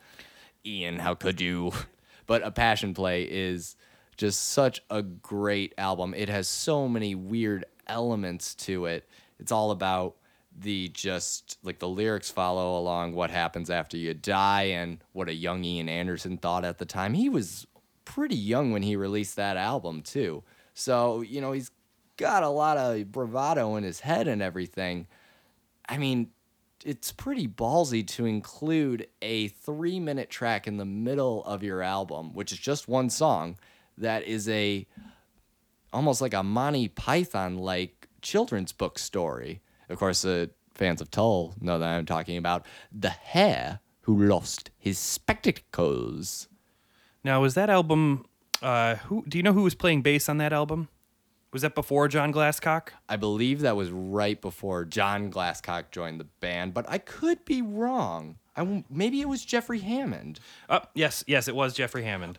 Ian, 0.66 0.98
how 0.98 1.14
could 1.14 1.40
you? 1.40 1.72
But 2.24 2.46
A 2.46 2.52
Passion 2.52 2.94
Play 2.94 3.24
is 3.24 3.74
just 4.16 4.50
such 4.50 4.80
a 4.88 5.02
great 5.02 5.74
album. 5.76 6.14
It 6.16 6.28
has 6.28 6.46
so 6.46 6.88
many 6.88 7.16
weird 7.16 7.64
elements 7.88 8.54
to 8.54 8.86
it. 8.86 9.08
It's 9.40 9.50
all 9.50 9.72
about 9.72 10.14
the 10.58 10.88
just 10.88 11.58
like 11.62 11.78
the 11.78 11.88
lyrics 11.88 12.30
follow 12.30 12.78
along 12.78 13.14
what 13.14 13.30
happens 13.30 13.70
after 13.70 13.96
you 13.96 14.14
die 14.14 14.64
and 14.64 14.98
what 15.12 15.28
a 15.28 15.34
young 15.34 15.64
Ian 15.64 15.88
Anderson 15.88 16.36
thought 16.36 16.64
at 16.64 16.78
the 16.78 16.84
time. 16.84 17.14
He 17.14 17.28
was 17.28 17.66
pretty 18.04 18.36
young 18.36 18.72
when 18.72 18.82
he 18.82 18.96
released 18.96 19.36
that 19.36 19.56
album 19.56 20.02
too. 20.02 20.42
So, 20.74 21.20
you 21.20 21.40
know, 21.40 21.52
he's 21.52 21.70
got 22.16 22.42
a 22.42 22.48
lot 22.48 22.76
of 22.76 23.10
bravado 23.10 23.76
in 23.76 23.84
his 23.84 24.00
head 24.00 24.28
and 24.28 24.42
everything. 24.42 25.06
I 25.88 25.98
mean, 25.98 26.30
it's 26.84 27.12
pretty 27.12 27.46
ballsy 27.46 28.06
to 28.08 28.26
include 28.26 29.06
a 29.20 29.48
three 29.48 30.00
minute 30.00 30.30
track 30.30 30.66
in 30.66 30.76
the 30.76 30.84
middle 30.84 31.44
of 31.44 31.62
your 31.62 31.82
album, 31.82 32.32
which 32.34 32.52
is 32.52 32.58
just 32.58 32.88
one 32.88 33.10
song, 33.10 33.56
that 33.98 34.24
is 34.24 34.48
a 34.48 34.86
almost 35.92 36.20
like 36.20 36.34
a 36.34 36.42
Monty 36.42 36.88
Python 36.88 37.58
like 37.58 38.08
children's 38.22 38.72
book 38.72 38.98
story. 38.98 39.60
Of 39.92 39.98
course, 39.98 40.22
the 40.22 40.50
fans 40.74 41.00
of 41.00 41.10
Tull 41.10 41.54
know 41.60 41.78
that 41.78 41.88
I'm 41.88 42.06
talking 42.06 42.36
about 42.36 42.66
the 42.90 43.10
hare 43.10 43.80
who 44.02 44.24
lost 44.24 44.70
his 44.78 44.98
spectacles. 44.98 46.48
Now, 47.22 47.42
was 47.42 47.54
that 47.54 47.70
album 47.70 48.24
uh 48.62 48.96
who 48.96 49.24
do 49.26 49.38
you 49.38 49.42
know 49.42 49.52
who 49.52 49.62
was 49.62 49.74
playing 49.74 50.02
bass 50.02 50.28
on 50.28 50.38
that 50.38 50.52
album? 50.52 50.88
Was 51.52 51.62
that 51.62 51.74
before 51.74 52.08
John 52.08 52.32
Glascock? 52.32 52.88
I 53.08 53.16
believe 53.16 53.60
that 53.60 53.76
was 53.76 53.90
right 53.90 54.40
before 54.40 54.86
John 54.86 55.30
Glascock 55.30 55.90
joined 55.90 56.18
the 56.18 56.28
band, 56.40 56.72
but 56.72 56.86
I 56.88 56.96
could 56.98 57.44
be 57.44 57.60
wrong. 57.60 58.38
I 58.56 58.84
maybe 58.88 59.20
it 59.20 59.28
was 59.28 59.44
Jeffrey 59.44 59.80
Hammond. 59.80 60.40
Oh, 60.70 60.80
yes, 60.94 61.22
yes, 61.26 61.48
it 61.48 61.54
was 61.54 61.74
Jeffrey 61.74 62.04
Hammond. 62.04 62.38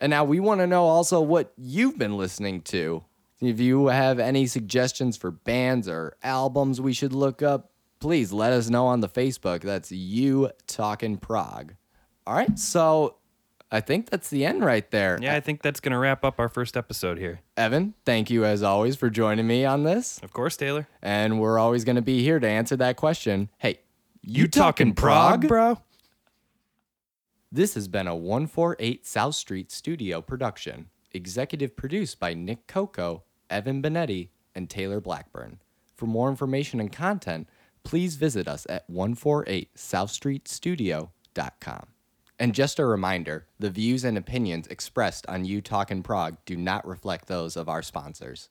And 0.00 0.08
now 0.08 0.24
we 0.24 0.40
want 0.40 0.60
to 0.60 0.66
know 0.66 0.84
also 0.84 1.20
what 1.20 1.52
you've 1.58 1.98
been 1.98 2.16
listening 2.16 2.62
to. 2.62 3.04
If 3.40 3.58
you 3.58 3.86
have 3.86 4.18
any 4.18 4.46
suggestions 4.46 5.16
for 5.16 5.30
bands 5.30 5.88
or 5.88 6.16
albums 6.22 6.80
we 6.80 6.92
should 6.92 7.14
look 7.14 7.42
up, 7.42 7.70
please 7.98 8.32
let 8.32 8.52
us 8.52 8.68
know 8.68 8.86
on 8.86 9.00
the 9.00 9.08
Facebook. 9.08 9.62
That's 9.62 9.90
you 9.90 10.50
talking 10.66 11.16
Prog. 11.16 11.74
All 12.26 12.34
right, 12.34 12.58
so 12.58 13.16
I 13.72 13.80
think 13.80 14.10
that's 14.10 14.28
the 14.28 14.44
end 14.44 14.64
right 14.64 14.88
there. 14.90 15.18
Yeah, 15.20 15.34
I 15.36 15.40
think 15.40 15.62
that's 15.62 15.80
going 15.80 15.92
to 15.92 15.98
wrap 15.98 16.24
up 16.24 16.38
our 16.38 16.48
first 16.48 16.76
episode 16.76 17.18
here. 17.18 17.40
Evan, 17.56 17.94
thank 18.04 18.28
you 18.28 18.44
as 18.44 18.62
always 18.62 18.96
for 18.96 19.08
joining 19.08 19.46
me 19.46 19.64
on 19.64 19.84
this. 19.84 20.18
Of 20.22 20.32
course, 20.32 20.56
Taylor. 20.56 20.86
And 21.00 21.40
we're 21.40 21.58
always 21.58 21.84
going 21.84 21.96
to 21.96 22.02
be 22.02 22.22
here 22.22 22.40
to 22.40 22.48
answer 22.48 22.76
that 22.76 22.96
question. 22.96 23.48
Hey, 23.58 23.80
you, 24.22 24.48
talking 24.48 24.92
Prog? 24.92 25.48
bro? 25.48 25.78
This 27.52 27.74
has 27.74 27.88
been 27.88 28.06
a 28.06 28.14
148 28.14 29.06
South 29.06 29.34
Street 29.34 29.72
studio 29.72 30.20
production, 30.20 30.90
executive 31.12 31.76
produced 31.76 32.20
by 32.20 32.34
Nick 32.34 32.66
Coco, 32.66 33.24
Evan 33.50 33.82
Benetti, 33.82 34.28
and 34.54 34.70
Taylor 34.70 35.00
Blackburn. 35.00 35.58
For 35.96 36.06
more 36.06 36.30
information 36.30 36.78
and 36.80 36.92
content, 36.92 37.48
please 37.82 38.16
visit 38.16 38.48
us 38.48 38.66
at 38.68 38.90
148southstreetstudio.com. 38.90 41.86
And 42.38 42.54
just 42.54 42.78
a 42.78 42.86
reminder 42.86 43.46
the 43.58 43.70
views 43.70 44.04
and 44.04 44.16
opinions 44.16 44.66
expressed 44.68 45.26
on 45.26 45.44
You 45.44 45.60
Talkin' 45.60 46.02
Prog 46.02 46.38
do 46.46 46.56
not 46.56 46.86
reflect 46.86 47.26
those 47.26 47.54
of 47.56 47.68
our 47.68 47.82
sponsors. 47.82 48.48